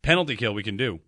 [0.02, 1.00] Penalty kill we can do.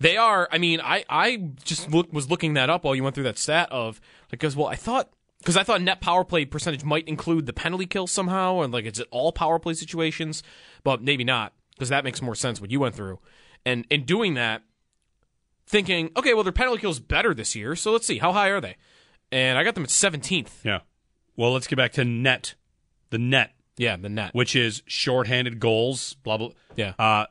[0.00, 0.48] They are.
[0.50, 3.38] I mean, I I just look, was looking that up while you went through that
[3.38, 7.46] stat of because well, I thought because I thought net power play percentage might include
[7.46, 10.42] the penalty kill somehow, and like is it all power play situations?
[10.82, 13.18] But maybe not because that makes more sense what you went through.
[13.66, 14.62] And in doing that,
[15.66, 18.48] thinking, okay, well their penalty kill is better this year, so let's see how high
[18.48, 18.76] are they?
[19.32, 20.60] And I got them at seventeenth.
[20.64, 20.80] Yeah.
[21.36, 22.54] Well, let's get back to net.
[23.10, 24.34] The net, Yeah, the net.
[24.34, 26.50] which is shorthanded goals, blah blah.
[26.76, 26.94] Yeah.
[26.98, 27.26] Uh,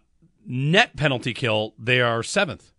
[0.46, 2.72] net penalty kill, they are seventh.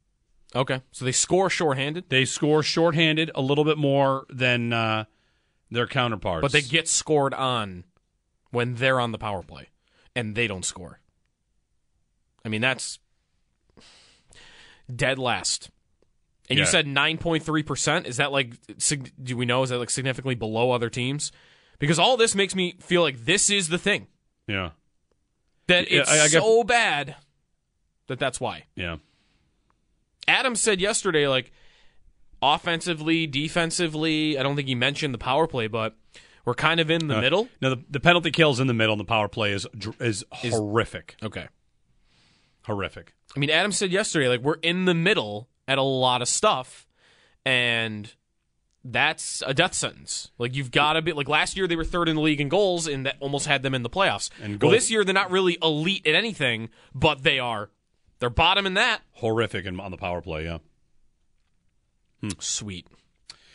[0.57, 5.05] Okay, so they score shorthanded, They score shorthanded a little bit more than uh,
[5.71, 6.43] their counterparts.
[6.43, 7.83] but they get scored on
[8.51, 9.69] when they're on the power play.
[10.15, 11.01] and they don't score.
[12.45, 12.99] I mean, that's
[14.95, 15.71] dead last.
[16.51, 18.07] And you said 9.3%.
[18.07, 18.53] Is that like,
[19.23, 21.33] do we know, is that like significantly below other teams?
[21.79, 24.09] Because all this makes me feel like this is the thing.
[24.47, 24.71] Yeah.
[25.69, 27.17] That Yeah, it's I- so bad
[28.09, 28.65] that that's why.
[28.77, 28.97] Yeah.
[30.29, 31.51] Adam said yesterday, like,
[32.43, 35.97] offensively, defensively, I don't think he mentioned the power play, but
[36.45, 37.49] we're kind of in the Uh, middle.
[37.63, 39.67] No, the, the penalty kills in the middle, and the power play is
[40.01, 41.17] is Is- horrific.
[41.23, 41.49] Okay.
[42.67, 43.15] Horrific.
[43.37, 46.87] I mean, Adam said yesterday, like, we're in the middle at a lot of stuff,
[47.45, 48.13] and
[48.85, 50.31] that's a death sentence.
[50.39, 52.49] Like, you've got to be, like, last year they were third in the league in
[52.49, 54.31] goals, and that almost had them in the playoffs.
[54.43, 57.71] And well, this year they're not really elite at anything, but they are.
[58.19, 59.03] They're bottom in that.
[59.13, 60.45] Horrific in, on the power play.
[60.45, 60.59] Yeah.
[62.21, 62.31] Hmm.
[62.39, 62.87] Sweet.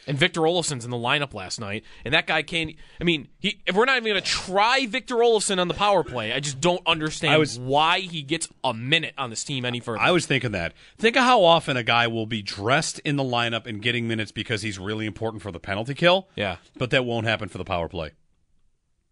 [0.07, 2.73] And Victor Olofsson's in the lineup last night, and that guy can't.
[2.99, 6.03] I mean, he, if we're not even going to try Victor Olofsson on the power
[6.03, 9.65] play, I just don't understand I was- why he gets a minute on this team
[9.65, 9.99] any further.
[10.01, 10.73] I was thinking that.
[10.97, 14.31] Think of how often a guy will be dressed in the lineup and getting minutes
[14.31, 16.27] because he's really important for the penalty kill.
[16.35, 16.57] Yeah.
[16.77, 18.11] But that won't happen for the power play.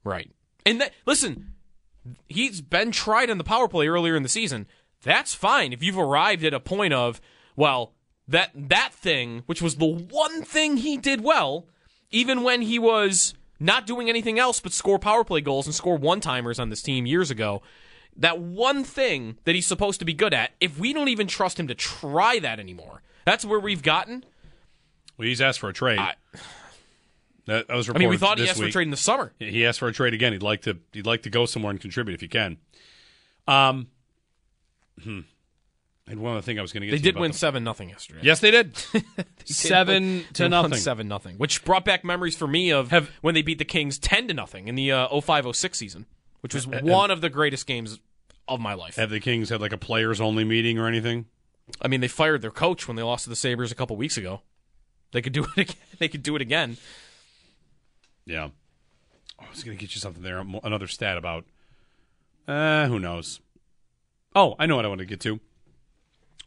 [0.03, 0.31] Right.
[0.65, 1.53] And that, listen,
[2.27, 4.67] he's been tried on the power play earlier in the season.
[5.03, 7.21] That's fine if you've arrived at a point of,
[7.55, 7.93] well,
[8.27, 11.65] that that thing, which was the one thing he did well,
[12.11, 15.97] even when he was not doing anything else but score power play goals and score
[15.97, 17.61] one timers on this team years ago.
[18.15, 21.59] That one thing that he's supposed to be good at, if we don't even trust
[21.59, 24.25] him to try that anymore, that's where we've gotten.
[25.17, 25.99] Well, he's asked for a trade.
[25.99, 26.15] I-
[27.45, 29.31] that, that was I mean, we thought he asked for a trade in the summer.
[29.39, 30.33] He asked for a trade again.
[30.33, 30.79] He'd like to.
[30.91, 32.57] He'd like to go somewhere and contribute if he can.
[33.47, 33.87] Um.
[35.01, 35.21] Hmm.
[36.09, 36.91] And one other thing I was going to get.
[36.91, 38.21] They to did about win the- seven nothing yesterday.
[38.23, 38.75] Yes, they did.
[38.93, 40.79] They Seven win- to they won nothing.
[40.79, 42.91] Seven nothing, which brought back memories for me of
[43.21, 46.05] when they beat the Kings ten to nothing in the uh, 0506 season,
[46.41, 47.99] which was Uh, uh, one of the greatest games
[48.47, 48.95] of my life.
[48.95, 51.25] Have the Kings had like a players only meeting or anything?
[51.81, 54.15] I mean, they fired their coach when they lost to the Sabres a couple weeks
[54.17, 54.41] ago.
[55.11, 55.75] They could do it again.
[55.99, 56.77] They could do it again.
[58.25, 58.49] Yeah.
[59.39, 60.43] Oh, I was going to get you something there.
[60.63, 61.45] Another stat about.
[62.47, 63.39] Uh, who knows?
[64.35, 65.39] Oh, I know what I want to get to.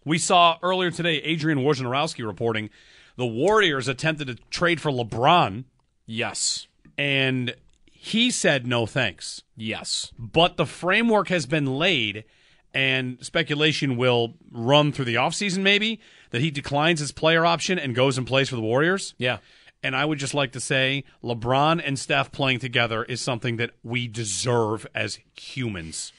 [0.04, 2.70] We saw earlier today Adrian Wojnarowski reporting
[3.16, 5.64] the Warriors attempted to trade for LeBron.
[6.06, 6.66] Yes.
[6.96, 9.42] And he said no thanks.
[9.56, 10.10] Yes.
[10.18, 12.24] But the framework has been laid,
[12.72, 17.94] and speculation will run through the offseason maybe that he declines his player option and
[17.94, 19.14] goes and plays for the Warriors.
[19.18, 19.38] Yeah.
[19.82, 23.70] And I would just like to say LeBron and Steph playing together is something that
[23.82, 26.12] we deserve as humans.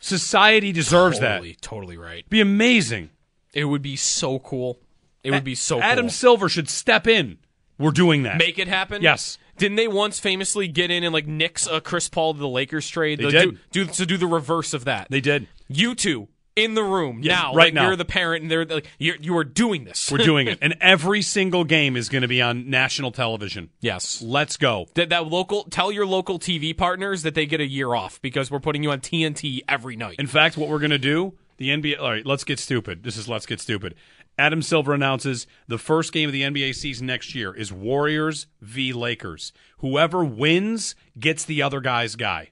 [0.00, 1.62] Society deserves totally, that.
[1.62, 2.28] Totally right.
[2.28, 3.10] Be amazing.
[3.54, 4.78] It would be so cool.
[5.24, 6.10] It would be so Adam cool.
[6.10, 7.38] Silver should step in.
[7.78, 8.38] We're doing that.
[8.38, 9.02] Make it happen.
[9.02, 9.38] Yes.
[9.56, 12.88] Didn't they once famously get in and like nix a Chris Paul to the Lakers
[12.88, 13.18] trade?
[13.18, 13.58] They The- did.
[13.72, 15.08] Do, do to do the reverse of that.
[15.10, 15.48] They did.
[15.68, 16.28] You two
[16.64, 17.54] in the room Yes, now.
[17.54, 17.86] right like, now.
[17.86, 20.10] You're the parent, and they're like you're, you are doing this.
[20.10, 20.58] We're doing it.
[20.62, 23.70] And every single game is going to be on national television.
[23.80, 24.20] yes.
[24.22, 24.86] Let's go.
[24.94, 25.64] That, that local.
[25.64, 28.90] Tell your local TV partners that they get a year off because we're putting you
[28.90, 30.16] on TNT every night.
[30.18, 31.98] In fact, what we're going to do, the NBA.
[32.00, 33.02] All right, let's get stupid.
[33.04, 33.94] This is let's get stupid.
[34.36, 38.92] Adam Silver announces the first game of the NBA season next year is Warriors v
[38.92, 39.52] Lakers.
[39.78, 42.50] Whoever wins gets the other guy's guy.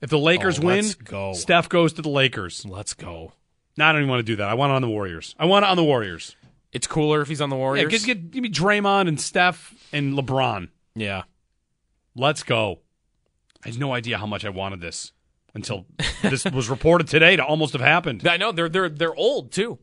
[0.00, 1.32] If the Lakers Oh, win, go.
[1.34, 2.64] Steph goes to the Lakers.
[2.64, 3.32] Let's go.
[3.76, 4.48] No, I don't even want to do that.
[4.48, 5.34] I want it on the Warriors.
[5.38, 6.36] I want it on the Warriors.
[6.72, 7.90] It's cooler if he's on the Yeah, Warriors.
[7.90, 10.68] give, give, give me Draymond and Steph and LeBron.
[10.94, 11.22] yeah.
[12.16, 12.80] Let's go.
[13.64, 15.12] I had no idea how much I wanted this
[15.54, 15.86] until
[16.22, 18.26] this was reported today to almost have happened.
[18.26, 19.78] I know they're they're they're old too.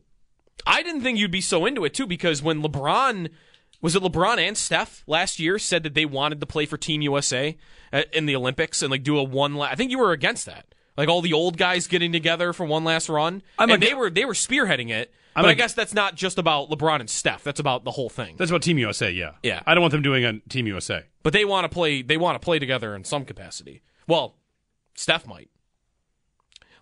[0.66, 3.30] I didn't think you'd be so into it too because when LeBron
[3.80, 7.00] was it LeBron and Steph last year said that they wanted to play for Team
[7.02, 7.56] USA
[7.92, 9.54] uh, in the Olympics and like do a one.
[9.54, 10.66] La- I think you were against that.
[10.96, 13.94] Like all the old guys getting together for one last run, I'm and ag- they
[13.94, 15.14] were they were spearheading it.
[15.36, 17.44] I'm but I guess that's not just about LeBron and Steph.
[17.44, 18.34] That's about the whole thing.
[18.36, 19.34] That's about Team USA, yeah.
[19.44, 19.62] Yeah.
[19.64, 21.04] I don't want them doing a Team USA.
[21.22, 22.02] But they want to play.
[22.02, 23.82] They want to play together in some capacity.
[24.08, 24.34] Well,
[24.94, 25.50] Steph might.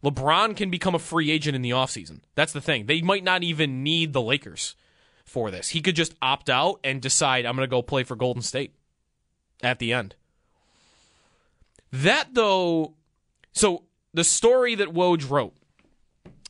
[0.03, 2.21] LeBron can become a free agent in the offseason.
[2.35, 2.87] That's the thing.
[2.87, 4.75] They might not even need the Lakers
[5.27, 5.69] for this.
[5.69, 8.75] He could just opt out and decide I'm going to go play for Golden State
[9.63, 10.15] at the end.
[11.93, 12.95] That though,
[13.53, 15.55] so the story that Woj wrote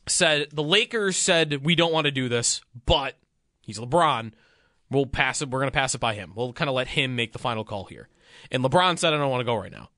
[0.07, 3.17] said the Lakers said we don't want to do this, but
[3.61, 4.31] he's LeBron.
[4.89, 5.49] We'll pass it.
[5.49, 6.31] We're going to pass it by him.
[6.35, 8.07] We'll kind of let him make the final call here.
[8.51, 9.89] And LeBron said, I don't want to go right now.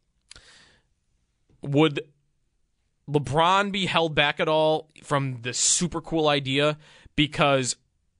[1.61, 2.01] Would
[3.09, 6.77] LeBron be held back at all from this super cool idea
[7.15, 7.75] because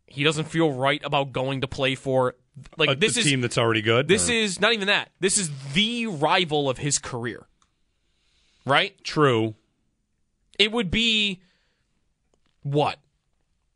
[0.10, 2.36] he doesn't feel right about going to play for
[2.78, 4.08] like A- this a is team that's already good.
[4.08, 5.10] this or- is not even that.
[5.20, 7.48] This is the rival of his career.
[8.66, 9.02] right?
[9.04, 9.56] True.
[10.58, 11.42] It would be
[12.64, 12.98] what?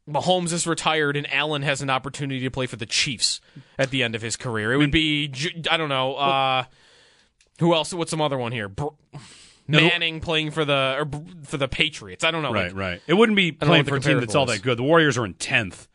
[0.09, 3.39] Mahomes is retired and Allen has an opportunity to play for the Chiefs
[3.79, 4.73] at the end of his career.
[4.73, 5.31] It would be
[5.71, 6.15] I don't know.
[6.15, 6.63] Uh,
[7.59, 7.93] who else?
[7.93, 8.67] What's some other one here?
[8.67, 8.87] Br-
[9.65, 11.09] Manning playing for the or
[11.45, 12.25] for the Patriots.
[12.25, 12.51] I don't know.
[12.51, 13.01] Right, Like, right.
[13.07, 14.77] It wouldn't be I don't know playing for a team that's all that good.
[14.77, 15.87] The Warriors are in tenth,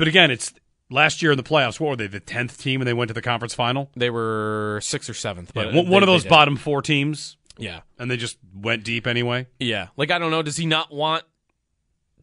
[0.00, 0.52] but again, it's
[0.90, 1.78] last year in the playoffs.
[1.78, 2.06] What were they?
[2.08, 3.90] The tenth team, and they went to the conference final.
[3.94, 5.52] They were sixth or seventh.
[5.54, 7.36] Yeah, But one, they- one of those bottom four teams.
[7.58, 7.80] Yeah.
[7.98, 9.46] and they just went deep anyway.
[9.58, 9.88] Yeah.
[9.96, 10.42] Like I don't know.
[10.42, 11.24] Does he not want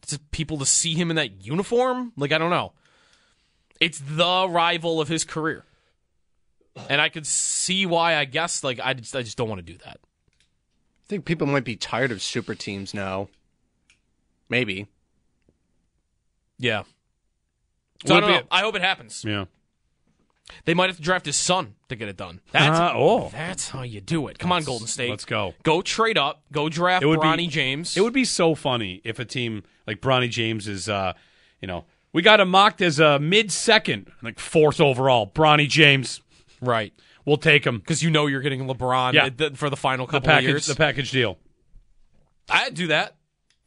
[0.08, 2.12] to, people to see him in that uniform?
[2.16, 2.72] Like I don't know.
[3.80, 5.64] It's the rival of his career,
[6.90, 8.16] and I could see why.
[8.16, 10.00] I guess like I just I just don't want to do that.
[10.02, 13.28] I think people might be tired of super teams now.
[14.48, 14.88] Maybe.
[16.58, 16.82] Yeah.
[18.06, 18.42] So I don't know.
[18.50, 19.24] I hope it happens.
[19.26, 19.46] Yeah.
[20.64, 22.40] They might have to draft his son to get it done.
[22.52, 23.28] That's Uh, oh.
[23.30, 24.38] that's how you do it.
[24.38, 25.10] Come on, Golden State.
[25.10, 25.54] Let's go.
[25.62, 26.42] Go trade up.
[26.52, 27.96] Go draft It would Bronny be James.
[27.96, 31.12] It would be so funny if a team like Bronny James is, uh,
[31.60, 31.84] you know,
[32.14, 35.30] we got him mocked as a mid second, like fourth overall.
[35.34, 36.22] Bronny James,
[36.62, 36.94] right?
[37.26, 39.28] We'll take him because you know you're getting LeBron Yeah.
[39.28, 40.66] the- for the final the couple package, of years.
[40.66, 41.36] the package deal.
[42.48, 43.16] I'd do that.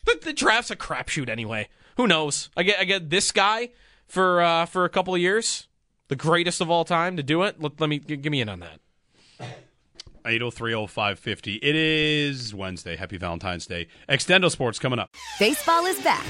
[0.03, 1.69] But the draft's a crapshoot anyway.
[1.97, 2.49] Who knows?
[2.57, 3.69] I get I get this guy
[4.11, 5.67] for uh, for a couple of years,
[6.09, 7.61] the greatest of all time to do it.
[7.61, 8.79] Let, let me g- give me in on that.
[10.25, 11.57] 8030550.
[11.63, 12.95] It is Wednesday.
[12.95, 13.87] Happy Valentine's Day.
[14.07, 15.09] Extendo Sports coming up.
[15.39, 16.23] Baseball is back,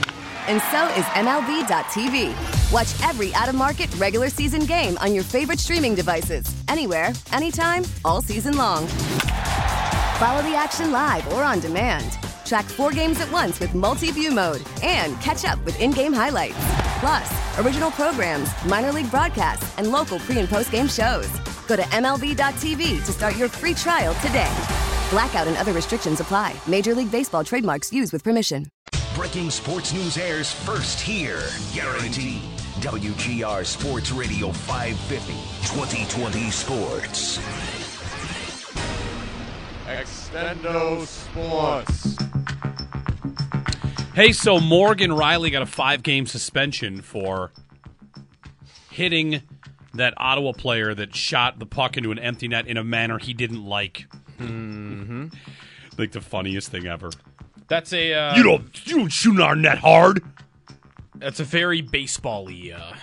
[0.47, 2.71] and so is MLB.tv.
[2.71, 7.84] Watch every out of market regular season game on your favorite streaming devices, anywhere, anytime,
[8.05, 8.88] all season long.
[10.21, 12.13] Follow the action live or on demand.
[12.45, 16.13] Track four games at once with multi view mode and catch up with in game
[16.13, 16.55] highlights.
[17.02, 21.28] Plus, original programs, minor league broadcasts, and local pre and post game shows.
[21.68, 24.54] Go to MLB.tv to start your free trial today.
[25.10, 26.54] Blackout and other restrictions apply.
[26.68, 28.68] Major League Baseball trademarks used with permission.
[29.16, 31.41] Breaking sports news airs first here.
[31.74, 32.43] Guaranteed.
[32.82, 35.34] WGR Sports Radio 550.
[35.74, 37.39] 2020 Sports.
[39.88, 42.16] Extendo Sports.
[44.14, 47.51] Hey, so Morgan Rielly got a five game suspension for
[48.89, 49.41] hitting
[49.93, 53.34] that Ottawa player that shot the puck into an empty net in a manner he
[53.34, 54.07] didn't like.
[54.38, 55.28] Mm-hmm.
[55.97, 57.09] Like the funniest thing ever.
[57.70, 60.22] That's a uh, you don't you don't shoot our net hard.
[61.16, 62.95] That's a very baseball-y uh,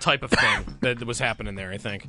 [0.00, 1.70] type of thing that was happening there.
[1.70, 2.08] I think.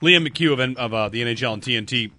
[0.00, 2.12] Liam McHugh of, of uh, the NHL and TNT.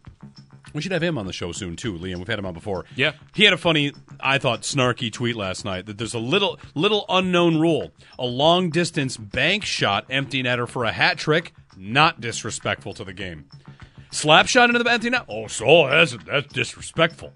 [0.74, 2.18] We should have him on the show soon too, Liam.
[2.18, 2.86] We've had him on before.
[2.96, 3.14] Yeah.
[3.36, 7.06] He had a funny, I thought, snarky tweet last night that there's a little little
[7.10, 7.92] unknown rule.
[8.18, 13.14] A long distance bank shot empty netter for a hat trick, not disrespectful to the
[13.14, 13.46] game.
[14.12, 15.26] Slap shot into the empty net.
[15.30, 17.34] Oh, so that's that's disrespectful.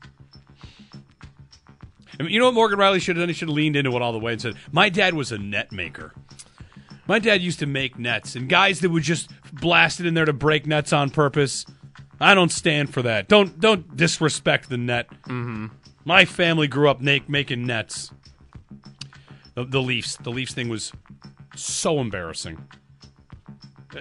[2.20, 3.30] I mean, you know what Morgan Rielly should have done?
[3.30, 5.38] He should have leaned into it all the way and said, "My dad was a
[5.38, 6.14] net maker.
[7.08, 10.26] My dad used to make nets, and guys that would just blast it in there
[10.26, 11.66] to break nets on purpose.
[12.20, 13.28] I don't stand for that.
[13.28, 15.08] Don't don't disrespect the net.
[15.24, 15.68] Mm-hmm.
[16.06, 18.12] My family grew up na- making nets.
[19.56, 20.92] The, the Leafs, the Leafs thing was
[21.56, 22.66] so embarrassing.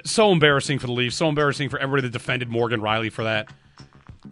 [0.05, 1.17] So embarrassing for the Leafs.
[1.17, 3.51] So embarrassing for everybody that defended Morgan Rielly for that.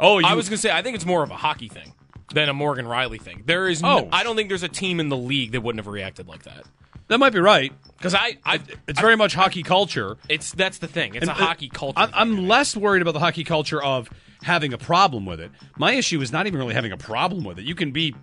[0.00, 1.92] Oh, you, I was going to say I think it's more of a hockey thing
[2.34, 3.44] than a Morgan Rielly thing.
[3.46, 4.08] There is, no, Oh.
[4.12, 6.64] I don't think there's a team in the league that wouldn't have reacted like that.
[7.08, 7.72] That might be right.
[7.96, 10.16] Because I, I, It's very much hockey culture.
[10.28, 11.14] it's that's the thing.
[11.14, 11.98] It's And, a hockey culture.
[11.98, 14.10] I'm, I'm less worried about the hockey culture of
[14.42, 15.50] having a problem with it.
[15.78, 17.64] My issue is not even really having a problem with it.
[17.64, 18.14] You can be,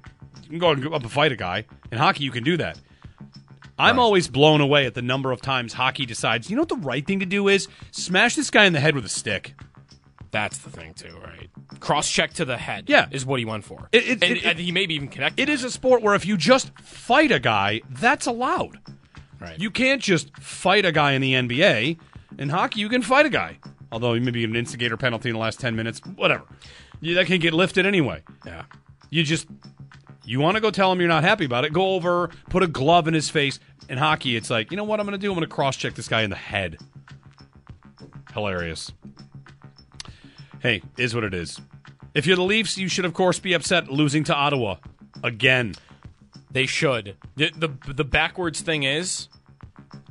[0.43, 2.23] you can go and go up and fight a guy in hockey.
[2.23, 2.79] You can do that.
[3.79, 6.51] I'm always blown away at the number of times hockey decides.
[6.51, 8.93] You know what the right thing to do is smash this guy in the head
[8.93, 9.55] with a stick.
[10.31, 11.49] That's the thing too, right?
[11.81, 12.85] Cross check to the head.
[12.87, 13.07] Yeah.
[13.11, 13.89] is what he went for.
[13.91, 15.41] It- it- and, it- and he maybe even connected.
[15.41, 18.79] It is a sport where if you just fight a guy, that's allowed.
[19.39, 19.59] Right.
[19.59, 21.97] You can't just fight a guy in the NBA.
[22.37, 23.57] In hockey, you can fight a guy.
[23.91, 26.43] Although you maybe an instigator penalty in the last 10 minutes, whatever.
[27.01, 28.21] You, that can get lifted anyway.
[28.45, 28.63] Yeah.
[29.09, 29.47] You just,
[30.23, 32.67] you want to go tell him you're not happy about it, go over, put a
[32.67, 33.59] glove in his face.
[33.89, 35.29] In hockey, it's like, you know what I'm going to do?
[35.31, 36.77] I'm going to cross check this guy in the head.
[38.33, 38.91] Hilarious.
[40.61, 41.59] Hey, is what it is.
[42.13, 44.75] If you're the Leafs, you should, of course, be upset losing to Ottawa
[45.23, 45.75] again.
[46.51, 47.15] They should.
[47.35, 49.29] The, the the backwards thing is,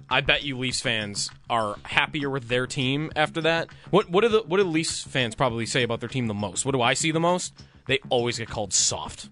[0.09, 3.69] I bet you Leafs fans are happier with their team after that.
[3.91, 6.65] What what do the what do Leafs fans probably say about their team the most?
[6.65, 7.53] What do I see the most?
[7.87, 9.29] They always get called soft.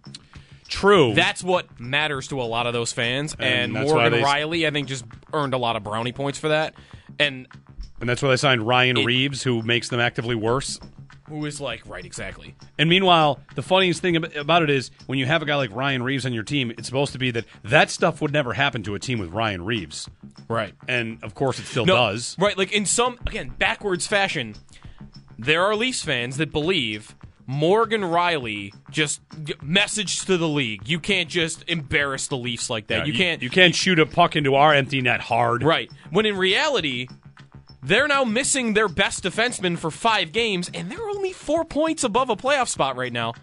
[0.68, 1.14] True.
[1.14, 3.34] That's what matters to a lot of those fans.
[3.38, 6.48] And And, Morgan they- Rielly, I think, just earned a lot of brownie points for
[6.48, 6.74] that.
[7.18, 7.46] And
[8.00, 10.78] And that's why they signed Ryan Reaves, who makes them actively worse.
[11.28, 12.54] Who is like right exactly?
[12.78, 16.02] And meanwhile, the funniest thing about it is when you have a guy like Ryan
[16.02, 18.94] Reaves on your team, it's supposed to be that that stuff would never happen to
[18.94, 20.08] a team with Ryan Reaves.
[20.48, 20.74] Right.
[20.88, 22.36] And of course, it still No, does.
[22.38, 24.54] Right, like in some again backwards fashion,
[25.38, 27.14] there are Leafs fans that believe
[27.46, 29.20] Morgan Rielly just
[29.62, 30.86] message to the league.
[30.86, 32.98] You can't just embarrass the Leafs like that.
[32.98, 33.42] Yeah, you can't.
[33.42, 35.62] You can't shoot a puck into our empty net hard.
[35.62, 35.90] Right.
[36.10, 37.08] When in reality,
[37.82, 42.30] they're now missing their best defenseman for five games, and they're only four points above
[42.30, 43.34] a playoff spot right now.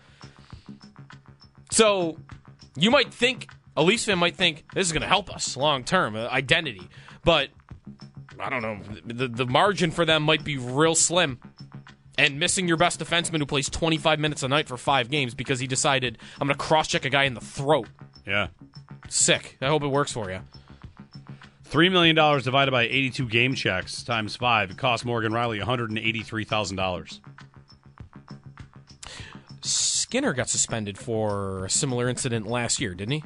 [1.72, 2.18] So
[2.76, 5.84] you might think, a Leafs fan might think, this is going to help us long
[5.84, 6.88] term, uh, identity.
[7.24, 7.50] But
[8.40, 8.80] I don't know.
[9.06, 11.40] The, the margin for them might be real slim.
[12.18, 15.60] And missing your best defenseman who plays 25 minutes a night for five games because
[15.60, 17.90] he decided, I'm going to cross check a guy in the throat.
[18.26, 18.48] Yeah.
[19.10, 19.58] Sick.
[19.62, 20.40] I hope it works for you.
[21.76, 24.72] $3 million divided by 82 game checks times five.
[24.72, 27.20] It cost Morgan Rielly $183,000.
[29.62, 33.24] Skinner got suspended for a similar incident last year, didn't he?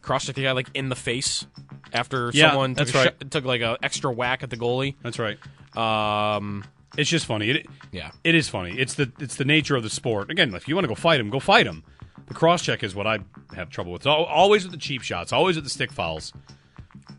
[0.00, 1.46] Cross checked the guy like in the face
[1.92, 3.04] after Yeah, someone took, right.
[3.04, 4.94] shot- took like a extra whack at the goalie.
[5.02, 5.38] That's right.
[5.76, 6.64] Um,
[6.96, 7.50] It's just funny.
[7.50, 8.12] It, Yeah.
[8.22, 8.78] it is funny.
[8.78, 10.30] It's the it's the nature of the sport.
[10.30, 11.82] Again, if you want to go fight him, go fight him.
[12.28, 13.18] The cross check is what I
[13.56, 14.06] have trouble with.
[14.06, 15.32] Al- Always with the cheap shots.
[15.32, 16.32] Always with the stick fouls.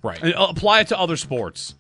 [0.06, 0.22] Right.
[0.22, 1.76] And uh, apply it to other sports,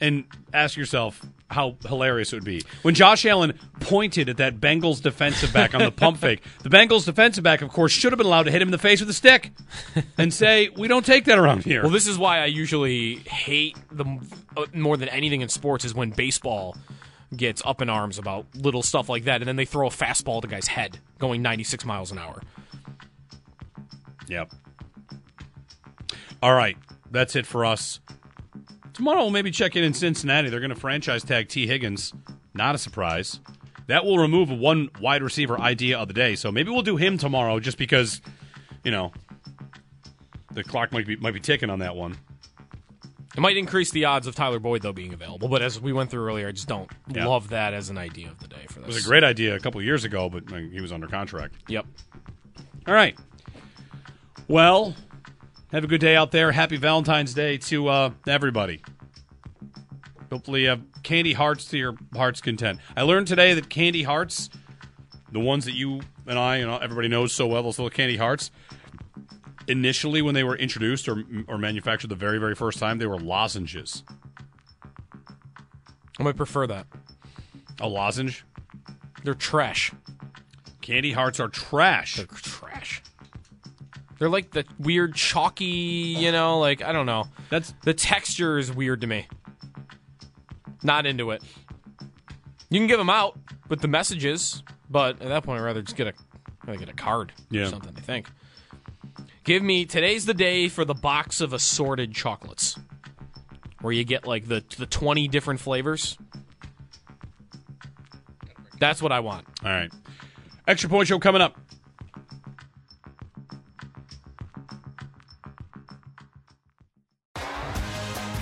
[0.00, 5.02] and ask yourself how hilarious it would be when Josh Allen pointed at that Bengals
[5.02, 6.42] defensive back on the pump fake.
[6.62, 8.78] The Bengals defensive back, of course, should have been allowed to hit him in the
[8.78, 9.50] face with a stick
[10.16, 13.76] and say, "We don't take that around here." Well, this is why I usually hate
[13.90, 14.04] the
[14.56, 16.76] uh, more than anything in sports is when baseball
[17.36, 20.36] gets up in arms about little stuff like that, and then they throw a fastball
[20.36, 22.42] at the guy's head going 96 miles an hour.
[24.28, 24.52] Yep.
[26.42, 26.76] All right,
[27.10, 28.00] that's it for us.
[28.92, 30.48] Tomorrow we'll maybe check in in Cincinnati.
[30.50, 32.12] They're going to franchise tag Tee Higgins.
[32.54, 33.40] Not a surprise.
[33.86, 36.34] That will remove one wide receiver idea of the day.
[36.36, 38.20] So maybe we'll do him tomorrow, just because,
[38.84, 39.12] you know,
[40.52, 42.16] the clock might be might be ticking on that one.
[43.36, 46.10] It might increase the odds of Tyler Boyd though being available, but as we went
[46.10, 47.26] through earlier, I just don't Yeah.
[47.26, 48.96] love that as an idea of the day for It this.
[48.96, 50.42] was a great idea a couple years ago, but
[50.72, 51.54] he was under contract.
[51.68, 51.86] Yep.
[52.88, 53.16] All right.
[54.48, 54.96] Well,
[55.72, 56.52] have a good day out there.
[56.52, 58.80] Happy Valentine's Day to uh, everybody.
[60.30, 62.80] Hopefully, you have candy hearts to your heart's content.
[62.96, 64.50] I learned today that candy hearts,
[65.30, 68.50] the ones that you and I and everybody knows so well, those little candy hearts,
[69.66, 73.18] initially when they were introduced or, or manufactured the very, very first time, they were
[73.18, 74.02] lozenges.
[76.18, 76.86] I might prefer that.
[77.80, 78.44] A lozenge?
[79.24, 79.92] They're trash.
[80.80, 82.16] Candy hearts are trash.
[82.16, 83.02] They're trash.
[84.20, 87.24] They're like the weird chalky, you know, like I don't know.
[87.48, 89.26] That's the texture is weird to me.
[90.82, 91.42] Not into it.
[92.68, 95.96] You can give them out with the messages, but at that point, I'd rather just
[95.96, 96.12] get a
[96.66, 97.62] rather get a card Yeah.
[97.62, 97.94] or something.
[97.96, 98.28] I think.
[99.42, 102.78] Give me today's the day for the box of assorted chocolates,
[103.80, 106.18] where you get like the the twenty different flavors.
[108.78, 109.46] That's what I want.
[109.64, 109.90] All right.
[110.66, 111.56] Extra point show coming up.